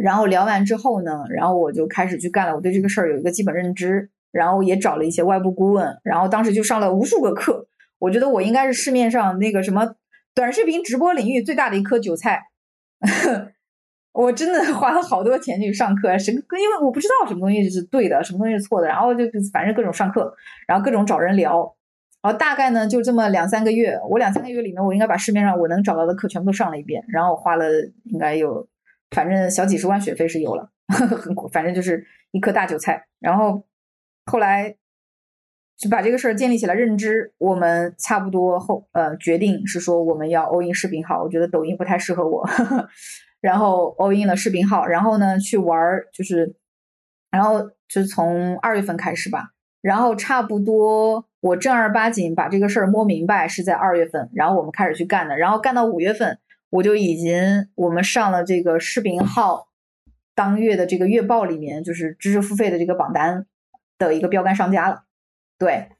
[0.00, 2.54] 然后聊完之后呢，然后我就开始去干了。
[2.54, 7.66] 我对这个事儿有一个基本认知，然后也找了一些外部顾问，然后当时就上了无数个课。
[8.00, 9.94] 我觉得我应该是市面上那个什么
[10.34, 12.42] 短视频直播领域最大的一颗韭菜，
[14.12, 20.34] 我真的花了好多钱去上课，什么因为我不知道什么东西是对的，什么东西是错的，然后就反正各种上课，
[20.66, 21.74] 然后各种找人聊，
[22.20, 27.66] 然后大概呢就这么两三个月，我两三个月里面我应该把市面上我能找到的课全部都上了一遍，然后花了
[28.04, 28.68] 应该有
[29.14, 33.64] 反正小几十万学费是有了， 很反正就是一颗大韭菜，然后
[34.26, 34.76] 后来。
[35.76, 42.48] 就把这个事儿建立起来认知，我们差不多后呃决定是说我们要 all in 视频号，我觉得抖音不太适合我，
[43.42, 46.54] 然后 all in 了视频号，然后呢去玩儿，就是
[47.32, 49.48] 然后就是从二月份开始吧，
[49.82, 56.38] 然后差不多我正儿八经把这个事儿摸明白是在二月份，然后我们开始去干的，然后干到五月份，
[56.74, 59.68] 我就已经我们上了这个视频号
[60.34, 63.46] 当月的这个月报里面，就是知识付费的这个榜单
[63.96, 65.04] 的一个标杆商家了。
[65.56, 65.90] 对，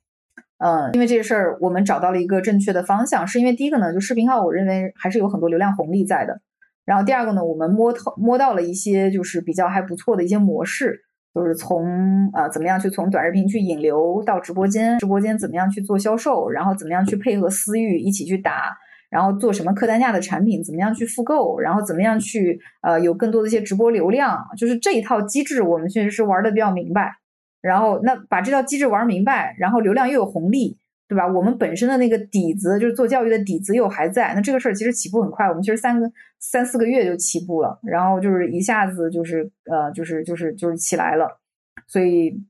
[0.58, 6.40] 嗯，因为这个事儿，我们找到了一个正确的方向，是因为第一个呢，就视频号，我认为还是有很多流量红利在的。
[6.84, 18.76] 然后第二个呢，我们摸透摸到了一些就是比较还不错的一些模式，就是从呃怎么样去从短视频去引流到直播间，直播间怎么样去做销售，然后怎么样去配合私域一起去打，
[19.14, 27.14] 然后做什么客单价的产品，怎么样去复购，然后怎么样去呃有更多的一些直播流量，就是这一套机制，我们确实是玩的比较明白。
[27.62, 31.28] 然后那把这套机制玩明白，然后流量又有红利，对吧？
[31.28, 36.10] 我们本身的那个底子就是做教育的底子又还在，那这个事儿其实起步很快，我们其实三个
[36.40, 41.38] 三四个月就起步了，然后就是一下子就是呃就是就是就是起来了，
[41.86, 42.42] 所以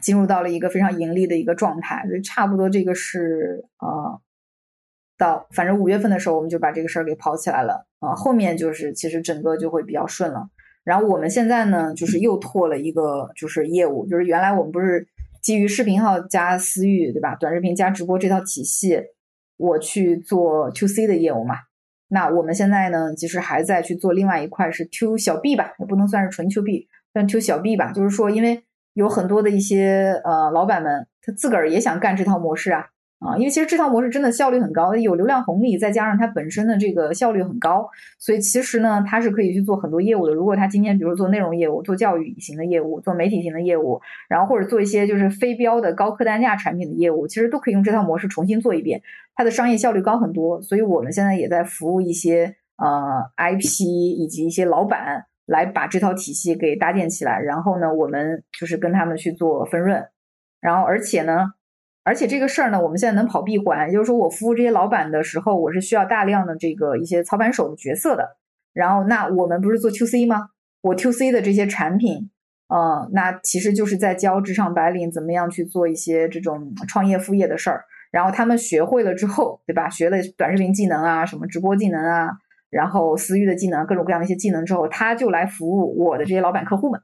[0.00, 4.18] 进入到了一个非常盈利的一个状态，所以差不多这个是呃
[5.20, 10.48] 到反正五月份的时候我们就把这个事儿给跑起来了啊，后面就是其实整个就会比较顺了。
[10.82, 15.06] 然后我们现在呢，就是又拓了一个就是业务，就是原来我们不是
[15.42, 17.36] 基于视频号加私域，对吧？
[17.36, 18.98] 短视频加直播这套体系，
[19.58, 21.56] 我去做 to C 的业务嘛。
[22.08, 27.92] 那我们现在呢，其实还在去做另外一块是 to 小 B 吧，也不能算是纯 to B，算 to 小 B 吧。
[27.92, 28.64] 就是说，因为
[28.94, 32.86] 有很多的一些呃老板们，他自个儿也想干这套模式啊。
[33.20, 37.86] 啊，因为其实这套模式真的效率很高，有流量红利，再加上它本身的这个效率很高，
[38.18, 40.32] 所以其实呢，它是可以去做很多业务的。
[40.32, 49.02] 如果他今天比如做内容业务、做教育型的业务、做媒体型的业务，然后或者做一些就是非标的高客单价产品的业务，其实都可以用这套模式重新做一遍，
[49.34, 50.62] 它的商业效率高很多。
[50.62, 60.02] 所以我们现在也在服务一些呃 IP 以及一些老板，来把这套体系给搭建起来，然后呢，我们就是跟他们去做分润。
[60.62, 61.52] 然后而且呢，
[62.10, 68.36] 而且这个事儿呢，我们现在能跑闭环，也就是说我服务这些老板的时候，我是需要大量的这个一些操盘手的角色的。
[68.72, 70.48] 然后那我们不是做 QC 吗？
[70.80, 72.28] 我 QC 的这些产品，
[72.66, 77.84] 呃，那其实就是在教职场白领怎么样去做一些这种创业副业的事儿。
[78.10, 79.88] 然后他们学会了之后，对吧？
[79.88, 82.30] 学了短视频技能啊，什么直播技能啊，
[82.70, 87.00] 然后私域的技能，各种各样的一些技能之后，他就来服务我的这些老板客户们。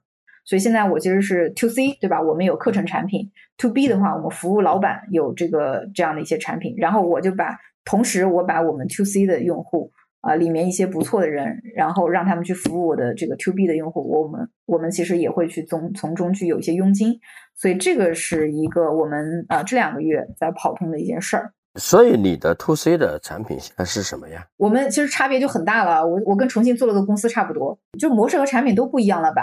[0.46, 2.22] 所以现在我其实是 to C，对吧？
[2.22, 3.28] 我们有课程产品
[3.58, 6.72] ；to B 的话，我们服务老板有这个这样的一些产品。
[6.78, 9.90] 然后我就把同时我把我们 to C 的用户
[10.20, 14.08] 啊里面一些不错的人，然后让他们去服务我的这个 to B 的用户。
[14.08, 17.18] 我们我们其实也会去从从中去有一些佣金。
[17.56, 21.52] 所以这个是一个我们啊这两个月在跑通的一件事儿。
[21.74, 24.46] 所以你的 to C 的产品现在是什么呀？
[24.56, 26.06] 我们其实差别就很大了。
[26.06, 29.42] 我我跟重庆做了个公司差不多，就模式和产品都不一样了吧？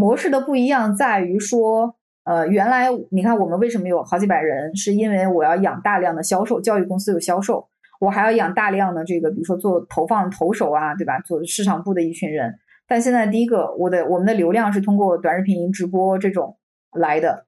[0.00, 1.94] 模式的不一样在于说，
[2.24, 7.68] 呃，原来你看我们为什么有好几百人，是因为我要养大量的销售，教育公司有销售，
[8.00, 11.20] 我还要养大量的这个，比如说做投放投手啊，对吧？
[11.20, 12.58] 做市场部的一群人。
[12.88, 16.56] 但现在第一个，我的我们的流量是通过短视频直播这种
[16.92, 17.44] 来的，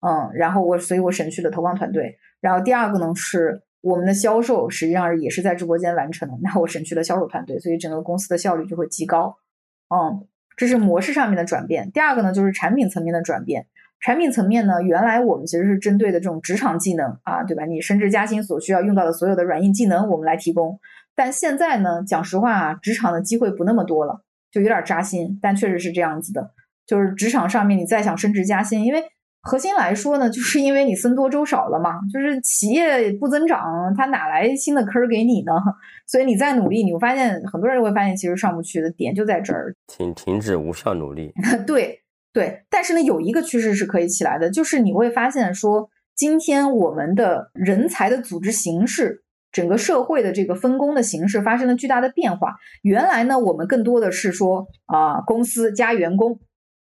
[0.00, 2.18] 嗯，然后我所以我省去了投放团队。
[2.40, 9.36] 然后第二个呢，是我们的销售实际上也是在直播间完成的，那我省去了销售团队，所以整个公司的效率就会极高，
[9.94, 10.26] 嗯。
[10.56, 11.90] 这是模式上面的转变。
[11.92, 13.66] 第二个呢，就是产品层面的转变。
[14.00, 17.64] 产品层面呢，原来我们其实是针对的这种职场技能啊，对吧？
[17.64, 20.78] 你升职加薪所需要用到的所有的软硬技能，我们来提供。
[21.14, 25.38] 但现在呢，讲实话啊，职场的机会不那么多了，就有点扎心。
[25.40, 26.50] 但确实是这样子的，
[26.86, 29.04] 就是职场上面你再想升职加薪，因为。
[29.42, 35.52] 核心来说呢，就是因为你僧多粥少了嘛，就是企业不增长，它哪来新的坑给你呢？
[36.06, 41.32] 所以你再努力，你会发现很多人会发现其实上不去的点就在这儿，停停止无效努力。
[41.66, 52.54] 对对，但是呢，有一个趋势是可以起来的，就是你会发现说，今天我们的人才的组织形式，整个社会的这个分工的形式发生了巨大的变化。
[52.82, 56.38] 原来呢，我们更多的是说啊，公司加员工，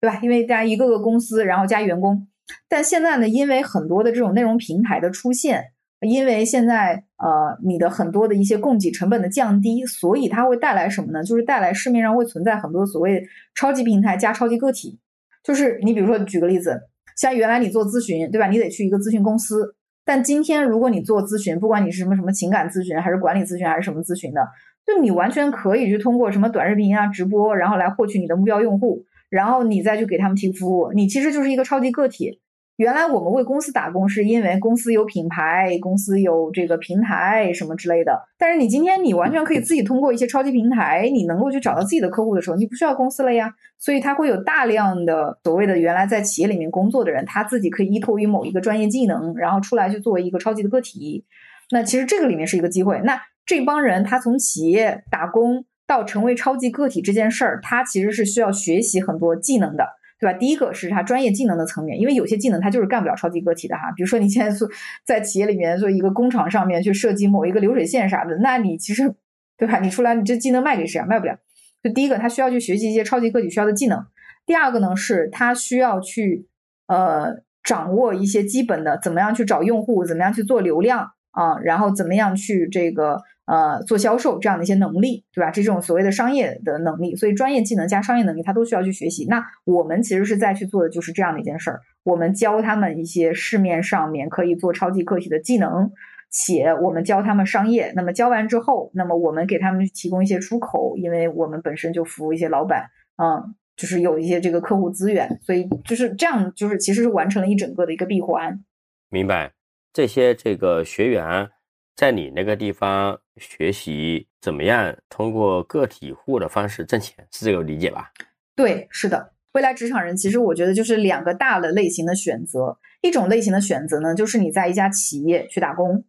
[0.01, 0.19] 对吧？
[0.21, 2.27] 因为大家一个个公司，然后加员工。
[2.69, 5.63] 但现在呢，因为很多的这种内容平台的出现，
[5.99, 11.23] 因为现在呃你的很多的一些供给成本的降低，所以它会带来什么呢？
[11.23, 13.23] 就是带来市面上会存在很多所谓
[13.55, 14.99] 超级平台加超级个体。
[15.43, 16.79] 就是你比如说举个例子，
[17.17, 18.47] 像原来你做咨询，对吧？
[18.47, 19.75] 你得去一个咨询公司。
[20.03, 24.41] 但今天如果你做咨询，不管你是什么什么情感咨询，还是管理咨询，还是什么咨询的，
[24.85, 29.05] 就你完全可以去通过什么短视频啊、直播，然后来获取你的目标用户。
[29.29, 32.40] 然后你再去给他们提服务，你其实就是一个超级个体。
[32.81, 38.19] 原来我们为公司打工，是因为公司有品牌，公司有这个平台什么之类的。
[38.39, 43.53] 但是你今天你完全可以自己通过一些超级平台，你能够去找到自己的客户的时候，你不需要公司了呀。
[43.77, 51.23] 所以他会有大量的所谓的原来在企业里面工作的人，他自己可以依托于某一个专业技能，然后出来去作为一个超级的个体。
[51.69, 52.99] 那其实这个里面是一个机会。
[53.03, 55.65] 那这帮人他从企业打工。
[55.87, 59.85] 到成为超级个体这件事儿，他其实是需要学习很多技能的，
[60.21, 60.37] 对吧？
[60.37, 63.91] 第一个是他专业技能的层面，因为有些技能他就是干不了超级个体的哈。
[63.95, 64.69] 比如说你现在做
[65.03, 69.15] 在企业里面做一个工厂上面去设计某一个流水线啥的，那你其实
[69.57, 69.79] 对吧？
[69.79, 71.07] 你出来你这技能卖给谁啊？
[71.07, 71.35] 卖不了。
[71.81, 74.05] 就第一个，他需要去学习一些超级个体需要的技能。
[74.45, 76.47] 第二个呢，是他需要去
[76.85, 83.23] 呃掌握一些基本的怎么样去找用户，怎么样去做流量啊，然后怎么样去这个。
[83.51, 85.51] 呃，做销售这样的一些能力，对吧？
[85.51, 89.25] 这种所谓的商业的能力，所以专业技能加商业能力，他都需要去学习。
[89.25, 95.91] 那我们其实是在去做的就是这样的一件事儿，我们教他们一些市面上面可以做超级个体的技能，
[96.29, 97.91] 且我们教他们商业。
[97.93, 102.85] 那么教完之后，那么我们给他们提供一些出口，因为我们本身就服务一些老板，
[103.21, 108.63] 嗯，就是有一些这个客户资源，所以就是这样，就是其实是完成了一整个的一个闭环。
[109.09, 109.51] 明白，
[109.91, 111.49] 这些这个学员。
[111.93, 114.95] 在你那个地方学习怎么样？
[115.09, 118.11] 通过个体户的方式挣钱，是这个理解吧？
[118.55, 119.33] 对，是的。
[119.53, 122.77] 未来职场人其实我觉得就是两个大的类型的选择。
[123.01, 126.05] 一种类型的选择呢，就是你在一家企业去打工。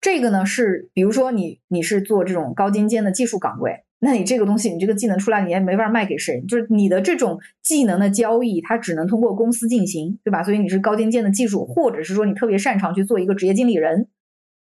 [0.00, 10.42] 这个呢是，比如说你你是做这种高精尖的技术岗位，那你这个东西你这个技能出来你也没法卖给谁，就是你的这种技能的交易，它只能通过公司进行，对吧？
[10.42, 14.08] 所以你是高精尖的技术，或者是说你特别擅长去做一个职业经理人。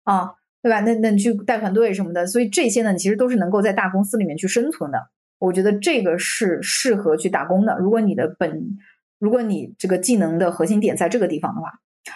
[0.05, 0.35] 啊，
[0.69, 0.81] 对吧？
[0.81, 4.99] 那那你去带团队什么的，所以这些呢，你其实都是能够在大公司里面去生存的。
[5.39, 7.79] 我觉得这个是适合去打工的。
[7.79, 8.77] 如果你的本，
[9.19, 11.73] 如果你这个技能的核心点在这个地方的话，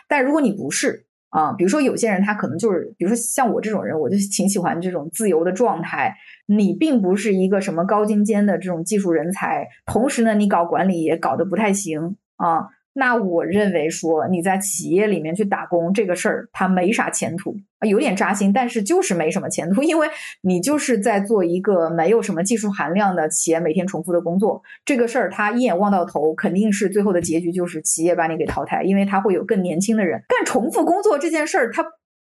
[0.07, 6.15] 但如果你不是啊，比如说有些人他可能就是，比如说像我这种人，我就挺喜欢这种自由的状态。
[6.45, 12.67] 你并不是一个什么高精尖的这种技术人才，同时呢，你搞管理也搞得不太行啊。
[12.95, 20.09] 那我认为说你在企业里面去打工这个事儿，它没啥前途啊，有点扎心，但是就是没什么前途，因为
[20.43, 31.85] 你就是在做一个没有什么技术含量的企业每天重复的工作，这个事儿他一眼望到头，肯定是最后的结局就是企业把你给淘汰，因为他会有更年轻的人干重复工作这件事儿，他。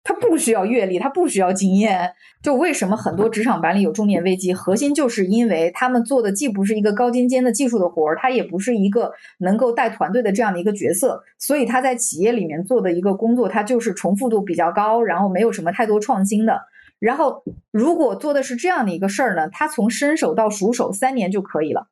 [0.08, 2.14] 他不需要阅历，他不需要经验。
[2.42, 16.62] 就为什么很多职场白领有中年危机，核心就是因为他们做的既不是一个高精尖的技术的活儿，他也不是一个能够带团队的这样的一个角色，所以他在企业里面做的一个工作，他就是重复度比较高，然后没有什么太多创新的。
[17.00, 21.88] 然后如果做的是这样的一个事儿呢，他从伸手到熟手三年就可以了，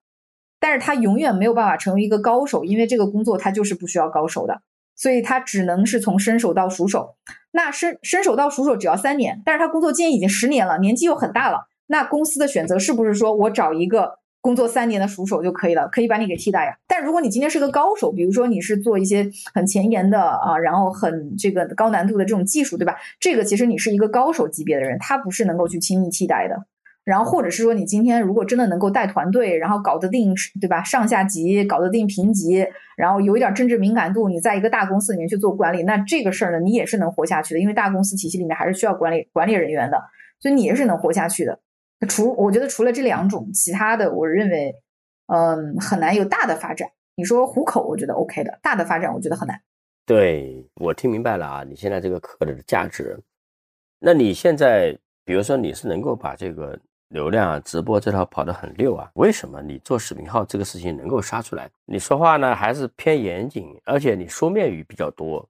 [0.61, 4.61] 但是他永远没有办法成为一个高手，因为这个工作他就是不需要高手的。
[4.95, 7.15] 所以他只能是从伸手到熟手，
[7.51, 16.77] 那伸伸手到熟手只要三年，但是他工作经验已经十年了，年纪又很大了，那公司的选择是不是说我找一个工作三年的熟手就可以了，可以把你给替代呀？
[16.87, 22.95] 但如果你今天是个高手，比如说你是做一些很前沿的啊，然后很这个高难度的这种技术，对吧？
[23.19, 26.65] 这个其实你是一个高手级别的人，他不是能够去轻易替代的。
[27.05, 30.83] 然后，或者是说，你今天如果真的能够带团队，然后搞得定，对吧？
[30.83, 32.65] 上下级搞得定评级，
[32.97, 40.01] 然后有一点政治敏感度，你在一个大公司里面去做管理，那这个事儿呢，你也是能活下去的，因为大公司体系里面还是需要管理管理人员的，
[40.39, 41.59] 所以你也是能活下去的。
[42.09, 44.73] 除我觉得除了这两种，其他的我认为，
[45.27, 46.89] 嗯，很难有大的发展。
[47.17, 49.61] 你说糊口，我觉得 OK 的，大的发展我觉得很难。
[50.07, 53.15] 对我听明白了啊，你现在这个课的价值，
[53.99, 56.75] 那你现在比如说你是能够把这个。
[57.15, 59.09] 流量啊，直播这套跑得很溜啊！
[59.13, 61.67] 为什么你做视频号这个事情能够杀出来？
[61.85, 65.47] 你说话呢还是偏严谨，而且你书面语比较多，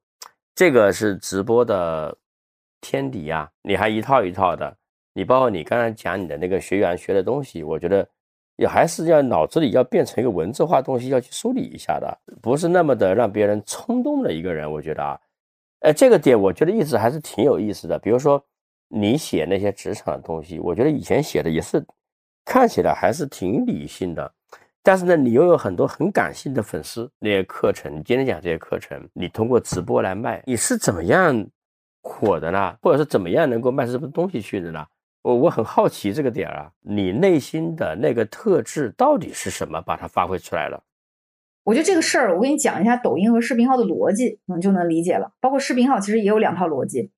[0.53, 2.15] 这个是直播的
[2.81, 3.49] 天敌呀！
[3.63, 4.77] 你还一套一套的，
[5.13, 8.07] 你包括你刚才讲你的那个学员学的东西，我觉得
[8.57, 14.71] 也还是要脑子里要变成一个文字化东西，要去梳理一下的，不是那么的让别人冲动的一个人。
[14.71, 15.19] 我觉得啊，
[15.79, 18.41] 呃，这个点我觉得一直还是挺有意思的，比如说。
[18.97, 21.85] 你写那些职场的东西，我觉得以前写的也是
[22.45, 24.33] 看起来还是挺理性的，
[24.81, 27.11] 但是呢，你又有很多很感性的粉丝。
[27.19, 31.45] 那些课程，你今天讲这些课程，你通过直播来卖，你是怎么样
[32.01, 32.77] 火的呢？
[32.81, 34.85] 或者是怎么样能够卖出什么东西去的呢？
[35.23, 40.81] 我我很好奇这个点啊，你内心的那个特质到底是什么，把它发挥出来了？
[41.65, 45.33] 我觉得这个事儿，我给你讲一下抖音和视频号的逻辑，你就能理解了。
[45.41, 47.11] 包括视频号其实也有两套逻辑。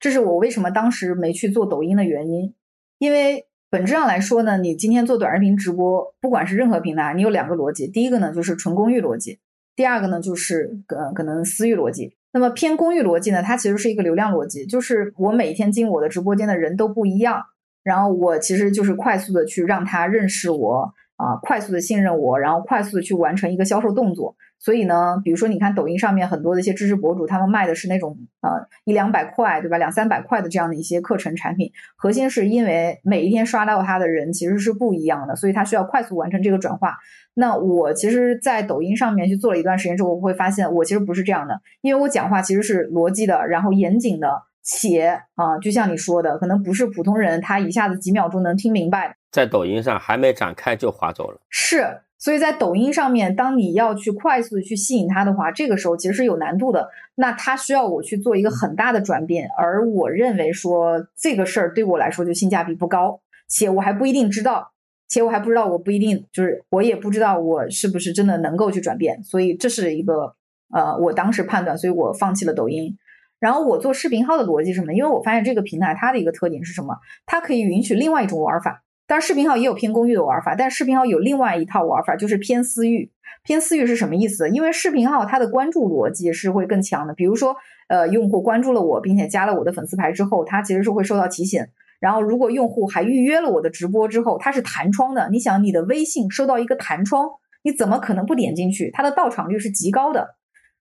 [0.00, 2.54] 这是我为什么当时没去做抖音的原因，
[2.98, 9.38] 因为本质上来说呢，你今天做短视频直播，不管是任何平台，你有两个逻辑，第一个呢就是纯公域逻辑，
[9.76, 12.14] 第二个呢就是呃可能私域逻辑。
[12.32, 17.42] 那么偏公域逻辑呢，它其实是一个流量逻辑，就是我每天进我的直播间的人都不一样，
[17.82, 24.34] 然后我其实就是快速的去让他认识我啊，快速的信任我，然后快速的去完成一个销售动作。
[24.60, 28.50] 所以呢，比如说你看抖音上面很多的一些知识博主，他们卖的是那种呃
[28.84, 29.78] 一两百块，对吧？
[29.78, 36.96] 两三百块的这样的一些课程产品，核心是因为每一天刷到他的人其实是不一样的，所以他需要快速完成这个转化。
[37.34, 44.28] 那我其实，在抖音上面去做了一段时间之后，我会发现我其实不是这样的，因为我讲话其实是逻辑的，然后严谨的，
[44.64, 49.17] 且啊，就像你说的，可能不是普通人他一下子几秒钟能听明白。
[49.30, 52.00] 在抖音上还没展开就划走了，是。
[52.20, 56.90] 所以在抖音上面，当你要去快速的去吸引他的话，这个时候其实是有难度的。
[57.14, 64.72] 那他需要我去做一个很大的转变，而我认为说这个事儿对我来说就性价比不高，且我还不一定知道，
[65.06, 69.22] 且我还不知道我不一定就是我也不知道我是不是真的能够去转变。
[69.22, 70.34] 所以这是一个
[70.74, 72.98] 呃，我当时判断，所以我放弃了抖音。
[73.38, 74.92] 然后我做视频号的逻辑是什么？
[74.92, 76.96] 因为我发现这个平台它的一个特点是什么？
[77.26, 78.82] 它可以允许另外一种玩法。
[79.08, 83.10] 但视频号也有偏公域的玩法，但视频号有另外一套玩法，就是偏私域。
[83.42, 84.50] 偏私域是什么意思？
[84.50, 87.14] 因为视频号它的关注逻辑是会更强的。
[87.14, 87.56] 比如说，
[87.88, 91.64] 呃，用户关注了我，并且加了我的粉丝牌之后，他其实是会收到提醒。
[92.00, 95.30] 然后，如果用户还预约了我的直播之后，它是弹窗的。
[95.30, 97.30] 你想，你的微信收到一个弹窗，
[97.62, 98.90] 你怎么可能不点进去？
[98.92, 100.36] 它的到场率是极高的。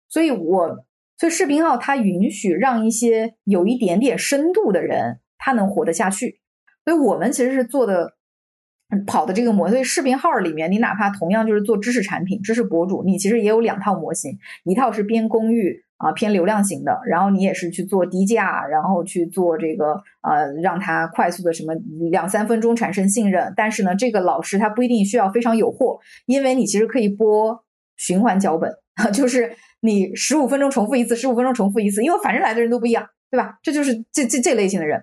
[0.10, 0.86] 所以，我
[1.18, 6.42] 所以视频号它允许让一些有一点点深度的人，他能活得下去。
[6.84, 8.17] 所以我们其实是做的。
[9.06, 21.74] 跑的这个模，所以视频号里面，你哪怕同样就是做知识产品、知识博主，你其实也有两套模型，一套是偏公域啊，偏流量型的，然后你也是去做低价，然后去做这个呃，让他快速的什么
[22.10, 23.54] 两三分钟产生信任。
[23.58, 27.62] 但是呢，这个老师他不一定需要非常有货，因为你其实可以播
[27.98, 28.72] 循环脚本，
[29.12, 33.60] 就是你十五分钟重复一次，十五分钟重复一次，因为反正来的人都不一样，对吧？
[33.62, 35.02] 这就是这这这类型的人。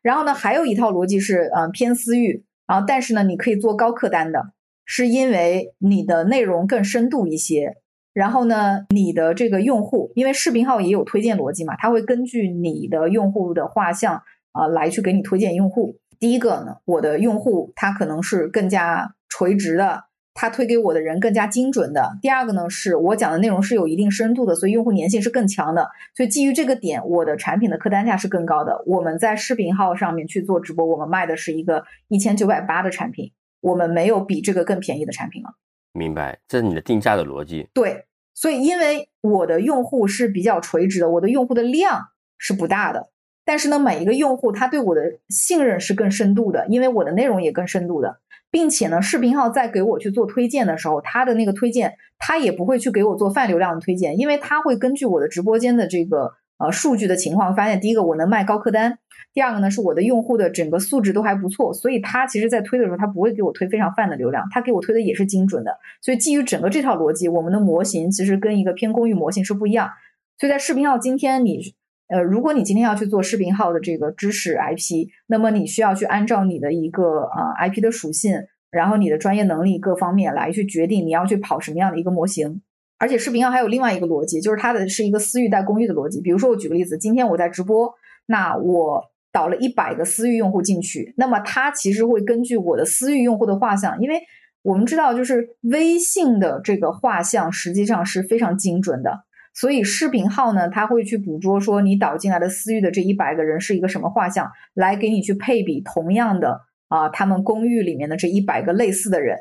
[0.00, 2.42] 然后呢，还有一套逻辑是呃偏私域。
[2.68, 4.52] 然后，但是呢，你可以做高客单的，
[4.84, 7.78] 是因为你的内容更深度一些，
[8.12, 15.96] 然后呢，你的这个用户，因为视频号也有推荐逻辑嘛，它会根据你的用户的画像啊来去给你推荐用户。
[16.20, 20.04] 第一个呢，我的用户他可能是更加垂直的，
[20.40, 22.16] 他推给我的人更加精准的。
[22.22, 25.90] 第二个呢，是我讲的内容是有一定深度的，所以用户粘性是更强的。
[26.14, 28.80] 所以基于这个点，我的产品的客单价是更高的。
[28.86, 35.56] 我们在视频号上面去做直播，我们卖的是一个一千九百八的产品，我们没有比这个更便宜的产品了。
[35.92, 37.66] 明白，这是你的定价的逻辑。
[37.74, 43.08] 对，所以因为我的用户是比较垂直的，我的用户的量是不大的，
[43.44, 48.20] 但是呢，每一个用户他对我的信任是更深度的，因为我的内容也更深度的，
[48.50, 58.98] 并且呢，视频号在给我去做推荐的时候，他的那个推荐他也不会去给我做泛流量的推荐，因为他会根据我的直播间的这个呃数据的情况，发现第一个我能卖高客单。
[59.34, 65.78] 第二个呢，是我的用户的整个素质都还不错，所以他其实在推的时候，他不会给我推非常泛的流量，他给我推的也是精准的。
[66.00, 69.90] 所以基于整个这套逻辑，我们的模型其实跟一个偏公域模型是不一样。
[70.38, 71.74] 所以在视频号今天你，
[72.08, 78.34] 呃，如果你今天要去做视频号的这个知识 IP，那么你需要去按照你的一个呃 IP 的属性，
[78.70, 82.60] 然后你的专业能力各方面来去决定你要去跑什么样的一个模型。
[82.98, 86.20] 而且视频号还有另外一个逻辑，就是它的是一个私域带公域的逻辑。
[86.20, 87.92] 比如说我举个例子，今天我在直播，
[88.26, 89.04] 那我。
[89.30, 94.18] 导了一百个私域用户进去，那么它其实会根据我的私域用户的画像，因为
[94.62, 99.20] 我们知道，就是微信的这个画像实际上是非常精准的，
[99.58, 109.38] 所以视频号呢，它会去捕捉说你导进来的私域的这一百个人是一个什么画像，来给你去配比同样的啊，他们公寓里面的这一百个类似的人，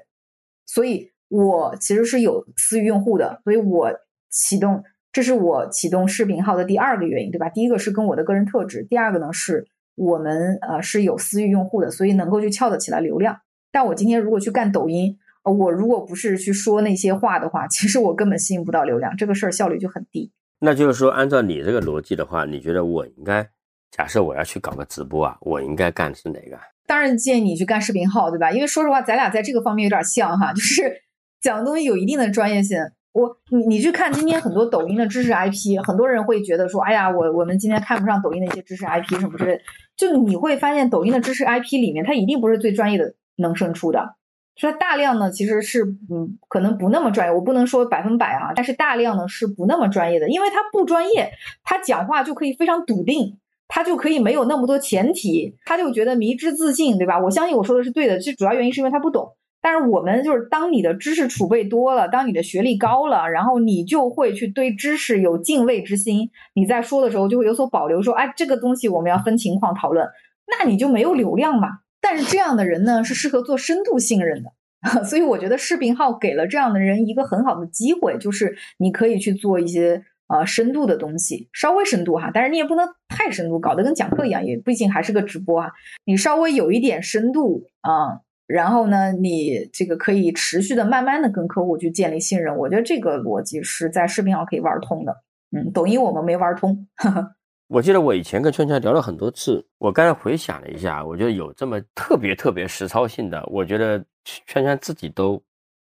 [0.65, 3.91] 所以我其实是有私域用户的，所以我
[4.31, 7.49] 启动，这是我启动视频号的第二个原因，对吧？
[7.49, 9.67] 第一个是跟我的个人特质，第二个呢是。
[9.99, 13.39] 我们呃是有私域用户的，所以能够去撬得起来流量。
[13.71, 15.17] 但我今天如果去干抖音，
[15.51, 20.31] 我如果不是去说那些话的话，其实我根本吸引不到流量，这个事儿效率就很低。
[20.59, 23.47] 那就是说，按照你这个逻辑的话，你觉得我应该
[23.91, 26.57] 假设我要去搞个直播啊，我应该干的是哪个？
[26.85, 28.51] 当然建议你去干视频号，对吧？
[28.51, 31.01] 因为说实话，咱俩在这个方面有点像哈，就是
[31.41, 32.77] 讲的东西有一定的专业性。
[33.13, 39.61] 我你你去看今天很多抖音的知识 IP，很多人会觉得说，哎呀，我我们今天看不上抖音的一些知识 IP 什么之类的。
[39.95, 44.15] 就你会发现，抖音的知识 IP 里面，它一定不是最专业的能胜出的，
[44.57, 47.33] 所以大量呢其实是嗯可能不那么专业。
[47.33, 51.31] 我不能说百分百啊，但是大量呢是不那么专业的，因为他不专业，
[51.63, 53.37] 他讲话就可以非常笃定，
[53.67, 57.19] 他就可以没有那么多前提，他就觉得迷之自信，对吧？
[57.19, 59.33] 我相信我说的是对的，其实主要原因是因为他不懂。
[59.59, 66.29] 但是我们就是，当你的知识储备多了，当你的学历高了，然后你就会去对知识有敬畏之心。
[66.53, 70.07] 你在说的时候就会有所保留，说，哎，这个东西我们要分情况讨论，
[70.47, 71.79] 那你就没有流量嘛。
[72.01, 74.51] 但是这样的人呢，是适合做深度信任的。
[75.03, 85.71] 所以我觉得视频号给了这样的人一个很好的机会，就是你可以去做一些呃深度的东西，稍微深度哈，但是你也不能太深度，搞得跟讲课一样，也毕竟还是个直播啊。
[86.05, 88.21] 你稍微有一点深度啊。
[88.45, 92.55] 然后呢，你这个可以持续的、慢慢的跟客户去建立信任。
[92.55, 95.13] 我觉得这个逻辑是在视频号可以玩通的。
[95.51, 96.87] 嗯，抖音我们没玩通。
[96.95, 97.31] 哈 哈
[97.67, 105.41] 我记得我以前跟圈圈聊了很多次，我刚才回想了一下，我觉得有这么特别特别实操性的，我觉得圈圈自己都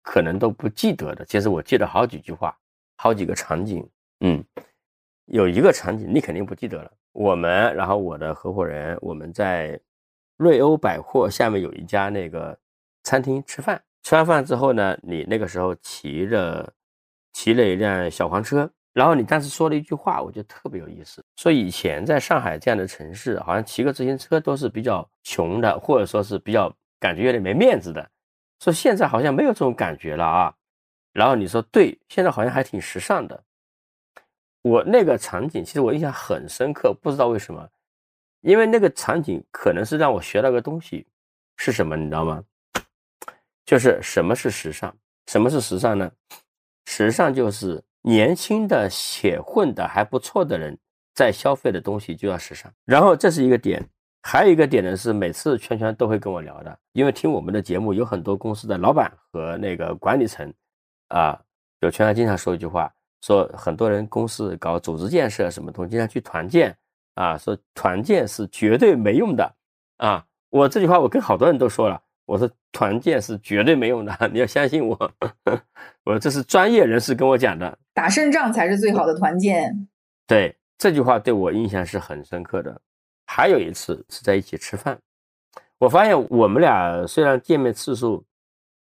[0.03, 1.24] 可能都不记得的。
[1.24, 2.57] 其实我记得好几句话，
[2.97, 3.89] 好几个场景。
[4.20, 4.43] 嗯，
[5.27, 6.91] 有一个场景你肯定不记得了。
[7.12, 9.79] 我们，然后我的合伙人，我们在。
[10.39, 12.55] 瑞欧百货下面有一家那个
[13.05, 16.71] 餐厅吃饭，吃完饭之后呢，你那个时候骑着
[17.33, 21.23] 骑了一辆小黄车，然后你当时说了一句话，我觉得特别有意思。
[21.37, 28.11] 说以前在上海这样的城市，好像骑个自行车都是比较穷的，或者说是比较感觉有点没面子的。
[28.59, 30.55] 说现在好像没有这种感觉了啊。
[31.13, 33.45] 然后你说对，现在好像还挺时尚的。
[34.63, 37.68] 我那个场景其实我印象很深刻，不知道为什么。
[38.41, 41.07] 因为那个场景可能是让我学到个东西，
[41.59, 41.99] 是什么？
[41.99, 42.43] 你知道吗？
[43.67, 44.97] 就是什么是时尚？
[45.27, 46.11] 什么是时尚呢？
[46.87, 50.78] 时尚就是年轻的且混的还不错的人
[51.12, 52.72] 在消费的东西就要时尚。
[52.84, 53.84] 然后这是一个点，
[54.22, 60.53] 还有一个点呢是每次圈圈都会跟我聊的，因为听我们的节目有很多公司的老板和那个管理层
[61.08, 61.37] 啊，
[61.80, 62.92] 有圈圈经常说一句话，
[63.22, 66.76] 说很多人公司搞组织建设什么东西，经常去团建。
[67.16, 69.54] 啊，说团建是绝对没用的
[69.96, 70.22] 啊！
[70.50, 75.13] 我这句话我跟好多人都说了，我说团建是绝对没用的，你要相信我。
[76.05, 79.89] 我说这是专业人士跟我讲的，打胜仗才是最好的团建。
[80.27, 82.81] 对这句话对我印象是很深刻的。
[83.27, 84.99] 还有一次是在一起吃饭，
[85.79, 88.25] 我发现我们俩虽然见面次数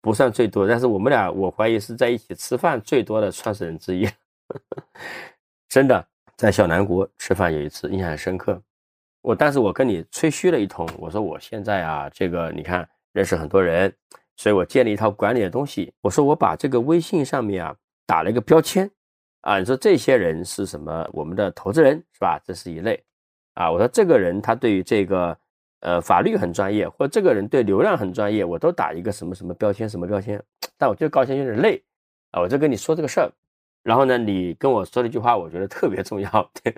[0.02, 4.08] 不算最多，但是我们俩我怀疑是在一起吃饭最多的创始人之一。
[5.68, 8.62] 真的，在小南国吃饭有一次印象很深刻。
[9.22, 13.94] 我但是我跟你吹嘘了一通，我说我现在啊，这个你看认识很多人，
[14.38, 15.94] 所以我建立一套管理的东西。
[16.02, 17.76] 我说我把这个微信上面啊
[18.06, 18.90] 打了一个标签
[19.42, 21.10] 啊，你说这些人是什么？
[21.14, 22.40] 我们的投资人是吧？
[22.46, 23.04] 这是一类
[23.56, 23.72] 啊。
[23.72, 25.38] 我说这个人他对于这个
[25.82, 30.42] 呃法律很专业，或这个人对流量很专业，我都打一个什么什么标签什么标签。
[30.78, 31.84] 但我就高兴有点累
[32.32, 33.32] 啊，我就跟你说这个事儿。
[33.84, 36.76] 然后呢，你跟我说了一句话，我觉得特别重要，对，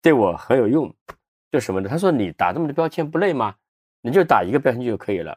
[0.00, 0.92] 对我很有用，
[1.52, 1.88] 就什么呢？
[1.88, 3.54] 他说你打这么多标签不累吗？
[4.00, 5.36] 你就打一个标签就可以了。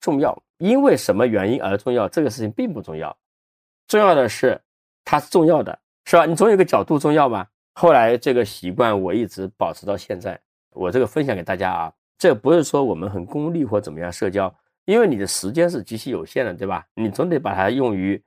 [0.00, 2.08] 重要，因为什么原因而重要？
[2.08, 3.16] 这个事情并不重要，
[3.86, 4.60] 重要的是
[5.04, 6.26] 它是重要的，是吧？
[6.26, 7.46] 你总有个角度重要吧？
[7.74, 10.40] 后来这个习惯我一直保持到现在，
[10.72, 14.52] 我这个分享给大家啊，这不是说我们很功利或怎么样社交，
[14.84, 16.86] 因为你的时间是极其有限的，对吧？
[16.94, 18.22] 你总得把它用于。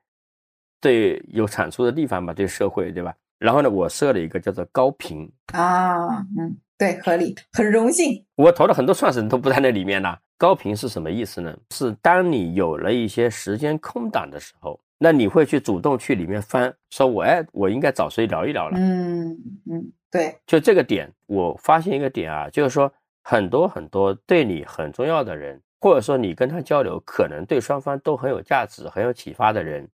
[0.82, 3.16] 对有产出的地方吧，对社会，对吧？
[3.40, 8.26] 然后呢，我设了一个叫做高频啊，嗯，对，合理，很荣幸。
[8.36, 10.18] 我投的很多创始人都不在那里面呢。
[10.38, 11.56] 高频是什么意思呢？
[11.72, 18.78] 是当你有了一些时间空档的时候，那你会去主动去里面翻，说我哎，我应该找谁聊一聊了。
[18.78, 19.32] 嗯
[19.72, 22.92] 嗯，对，就这个点，我发现一个点啊，就是说
[23.24, 29.88] 很多很多对你很重要的人，或者说你跟他交流可能对双方都很有价值、很有启发的人。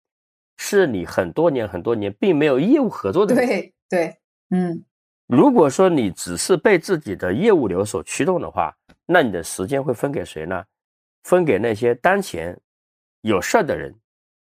[0.60, 4.16] 是你很多年很多年并没有业务合作的，对对，
[4.49, 4.84] 嗯，
[5.28, 8.76] 如果说你只是被自己的业务流所驱动的话，
[9.06, 10.64] 那你的时间会分给谁呢？
[11.24, 12.58] 分给那些当前
[13.22, 13.94] 有事儿的人，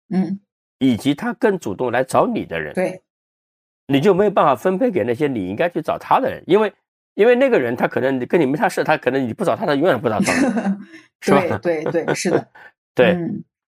[0.10, 0.40] 嗯，
[0.80, 3.02] 以及他更主动来找你的人，对，
[3.88, 6.74] 你就没有办法分配给那些你应该去找他的人，因为
[7.14, 10.26] 因为那个人他可能跟你没啥事，他可能你不找他，他永远不找你，
[11.22, 11.58] 是吧？
[11.60, 12.48] 对对是的，
[12.94, 13.18] 对。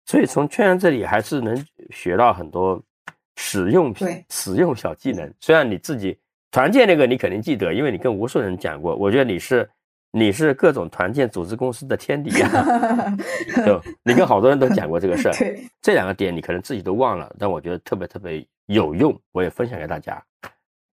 [0.06, 1.56] 所以从圈圈这里还是能
[1.92, 2.84] 学到很多
[3.38, 5.34] 使用对使用小技能。
[5.40, 6.20] 虽然你自己
[6.54, 8.96] 团建那个你肯定记得，因为你跟无数人讲过。
[8.96, 9.68] 我觉得你是
[10.12, 13.18] 你是各种团建组织公司的天敌啊，
[13.66, 15.34] 就你跟好多人都讲过这个事儿。
[15.34, 20.24] 对，这两个点你可能自己都忘了，但我觉得特别特别有用，我也分享给大家。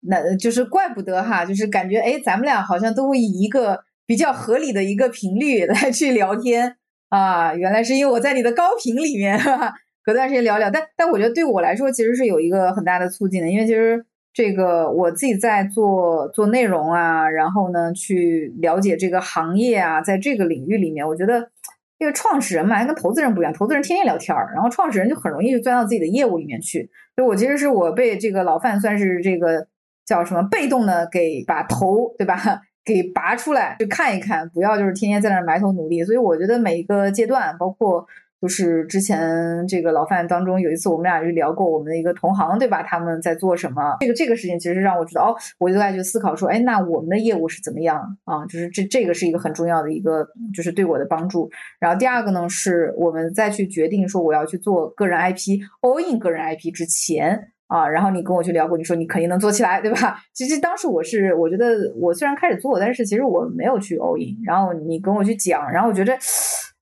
[0.00, 6.76] 那就是怪不得哈，就是感觉哎，咱们俩好像都会以一个比较合理的一个频率来去聊天。
[7.08, 9.36] 啊，原来是因为我在你的高频里面，
[10.04, 10.70] 隔段时间聊聊。
[10.70, 21.50] 但但我觉得对我来说，其实是有一个很大的促进的，因为其实这个我自己在做做内容啊，然后呢去了解这个行业啊，在这个领域里面，我觉得
[21.98, 26.88] 因为创始人嘛，跟投资人不一样，投资人天天聊天儿，然后创始人就很容易就钻到自己的业务里面去。
[27.16, 29.66] 所以我其实是我被这个老范算是这个
[30.06, 32.38] 叫什么被动的给把头，对吧？
[32.84, 36.02] 给拔出来去看一看，不要就是天天在那埋头努力。
[36.02, 38.06] 所以我觉得每一个阶段，包括
[38.40, 42.82] 就是之前这个老范当中有一次我们俩就聊过我们的一个同行，对吧？
[42.82, 43.96] 他们在做什么？
[44.00, 48.46] 这个这个事情其实让我知道哦，我就在去思考说，哎，那我们的业务是怎么样啊？
[48.46, 51.50] 就是这这个是一个很重要的一个，就是对我的帮助。
[51.80, 57.52] 然后第二个呢，是我们再去决定说我要去做个人 IP，all in 个人 IP 之前。
[57.68, 60.18] 啊，然后你跟我去聊过，你说你肯定能做起来，对吧？
[60.32, 64.34] 其实当时我是，我觉得我虽然开始做，但是其实我没有去 all in。
[64.42, 66.16] 然后你跟我去讲，然后我觉得，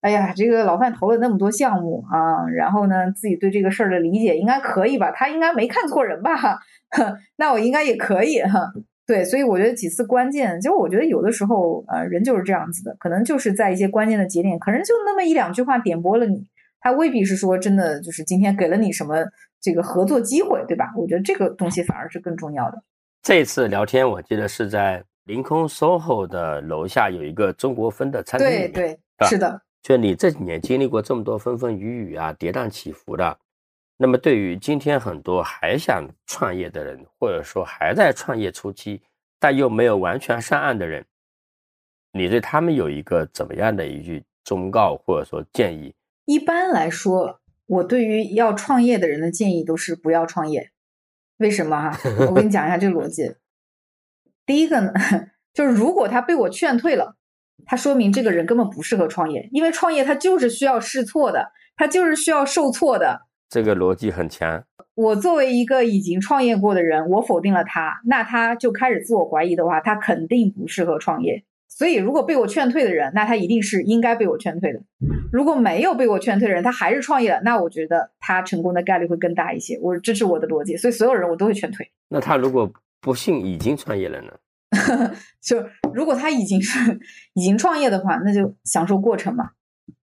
[0.06, 5.10] 哎呀，这个老范投了那么多项目啊，然后呢，自己对这个事儿的理解应该可以吧？
[5.10, 6.60] 他应该没看错人吧？
[7.34, 8.72] 那我应该也可以哈。
[9.04, 16.46] 对，所以我觉得几次关键，就我觉得有的时候，呃，人就是这样子的，可能就是在一些关键的节点，可能就那么一两句话点拨了你，
[16.80, 19.16] 他未必是说真的，就是今天给了你什么。
[19.58, 20.92] 这个合作机会，对吧？
[20.96, 22.80] 我觉得这个东西反而是更重要的。
[23.20, 28.48] 这次聊天，我记得是在凌空 SOHO 的楼下有一个中国风的餐厅。
[28.48, 29.60] 对对，是的。
[29.86, 33.38] 就你这几年经历过这么多风风雨雨啊，跌宕起伏的，
[33.98, 39.00] 那么对于今天很多还想创业的人，或者说还在创业初期
[39.38, 41.06] 但又没有完全上岸的人，
[42.10, 45.94] 你对他们有一个怎么样的一句忠告或者说建议？
[46.24, 47.40] 一般来说。
[47.68, 50.70] 我对于要创业的人的建议都是不要创业，
[51.38, 51.98] 为什么哈？
[52.28, 53.34] 我跟你讲一下这个逻辑。
[54.46, 54.92] 第一个呢，
[55.52, 57.16] 就是如果他被我劝退了，
[57.66, 63.22] 他说明这个人根本不适合创业，因为创业他就是需要试错的，他就是需要受挫的。
[63.50, 64.64] 这个逻辑很强。
[64.94, 71.44] 我作为一个已经创业过的人，我否定了他，那他就开始自我怀疑的话，他肯定不适合创业。
[71.68, 74.80] 所以，如果被我劝退的人，那他一定是应该被我劝退的。
[75.30, 79.78] 如果没有被我劝退的人，他还是创业了，那我觉得他成功的概率会更大一些。
[79.82, 81.86] 我这是我的逻辑，所以所有人我都会劝退。
[82.08, 82.72] 那他如果
[83.02, 84.32] 不幸已经创业了呢？
[85.42, 85.56] 就
[85.94, 86.98] 如果他已经是
[87.34, 89.50] 已经创业的话，那就享受过程嘛。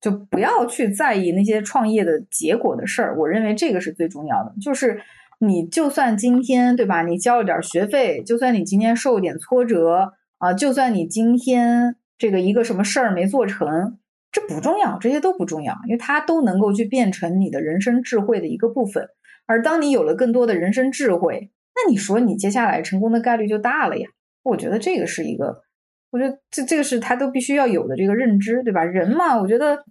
[0.00, 3.18] 就不要去在意那些创业的结果的事儿。
[3.18, 4.52] 我认为这个是最重要的。
[4.60, 5.00] 就是
[5.38, 13.98] 你就算今天对吧，你交了点学费，就算你今天受点挫折啊，就算你今天这个一个什么事儿没做成，
[14.30, 19.08] 这不重要，这些都不重要，因为它都能够去变成你的人生智慧的一个部分。
[19.46, 24.08] 而当你有了更多的人生智慧，那你说你接下来成功的概率就大了呀。
[24.42, 25.62] 我觉得这个是一个。
[26.10, 28.84] 我觉得这这个是他都必须要有的这个认知，对吧？
[28.84, 29.82] 人嘛，我觉得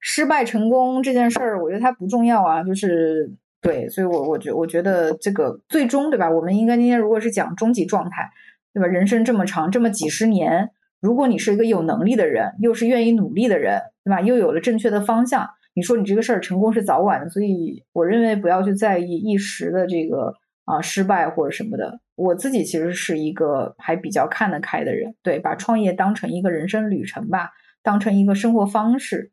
[0.00, 2.62] 失败成功这件事儿，我觉得它不重要啊。
[2.62, 6.28] 就是对，所以我我觉我觉得这个最终，对吧？
[6.28, 8.28] 我们应该今天如果是讲终极状态，
[8.74, 8.86] 对吧？
[8.86, 10.68] 人生这么长，这么几十年，
[11.00, 14.20] 如果你是一个有能力的人，又是愿意努力的人，对吧？
[14.20, 17.30] 又有了正确的方向，你说你这个事儿成功是早晚的。
[17.30, 20.34] 所以我认为不要去在意一时的这个
[20.66, 21.98] 啊失败或者什么的。
[22.14, 27.50] 我自己其实是一个还比较看得开的人，对，把创业当成一个人生旅程吧，
[27.82, 29.32] 当成一个生活方式，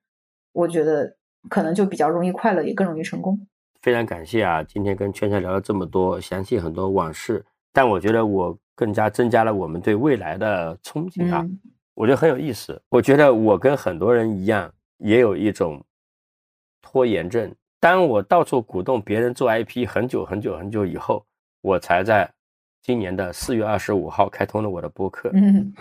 [0.54, 1.18] 我觉得
[1.50, 3.46] 可能就比较容易快乐，也更容易成功。
[3.82, 11.46] 非常感谢啊，今天跟圈圈聊了这么多，详细很多往事，但我觉得我更加增加了我们对未来的憧憬啊，
[11.96, 12.82] 我觉得很有意思。
[12.90, 15.86] 我觉得我跟很多人一样，也有一种
[16.82, 17.54] 拖延症。
[17.82, 21.26] 当我到处鼓动别人做 IP 很久很久很久以后，
[21.62, 22.30] 我才在。
[22.82, 25.74] 今年的四月二十五号开通了我的播客，嗯，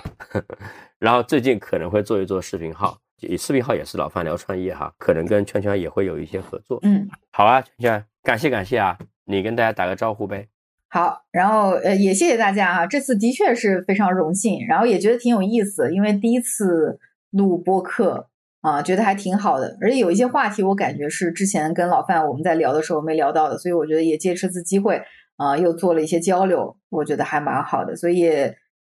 [0.99, 2.99] 然后最近可能会做一做视频号，
[3.39, 10.49] 视频号也是老范聊创业哈，可能跟圈圈也会有一些合作，嗯，好啊，圈圈，感谢感谢啊，你跟大家打个招呼呗。
[10.91, 16.99] 好，然后呃也谢谢大家啊，这次的确是非常荣幸，然后也觉得挺有意思，因为第一次
[17.31, 18.29] 录播客
[18.62, 25.01] 啊，觉得还挺好的，而且有一些话题我感觉是之前跟老范我们在聊的时候没聊到的，所以我觉得也借这次机会。
[25.39, 28.28] 啊，又做了一些交流，我觉得还蛮好的，所以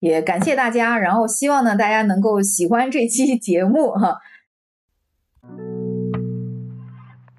[0.00, 4.18] 也感谢大家，然后希望呢大家能够喜欢这期节目哈。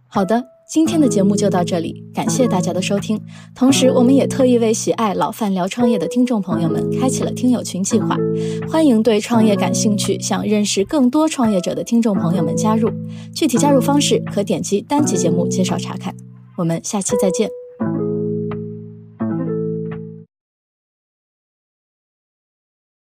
[0.07, 3.21] 好的，今天的节目就到这里，感谢大家的收听。
[3.53, 8.17] 同时，我们也特意为喜爱老范聊创业的听众朋友们开启了听友群计划，
[8.67, 12.89] 欢迎对创业感兴趣、想认识更多创业者的听众朋友们加入。
[13.35, 16.15] 具体加入方式可点击单集节目介绍查看。
[16.57, 17.49] 我们下期再见。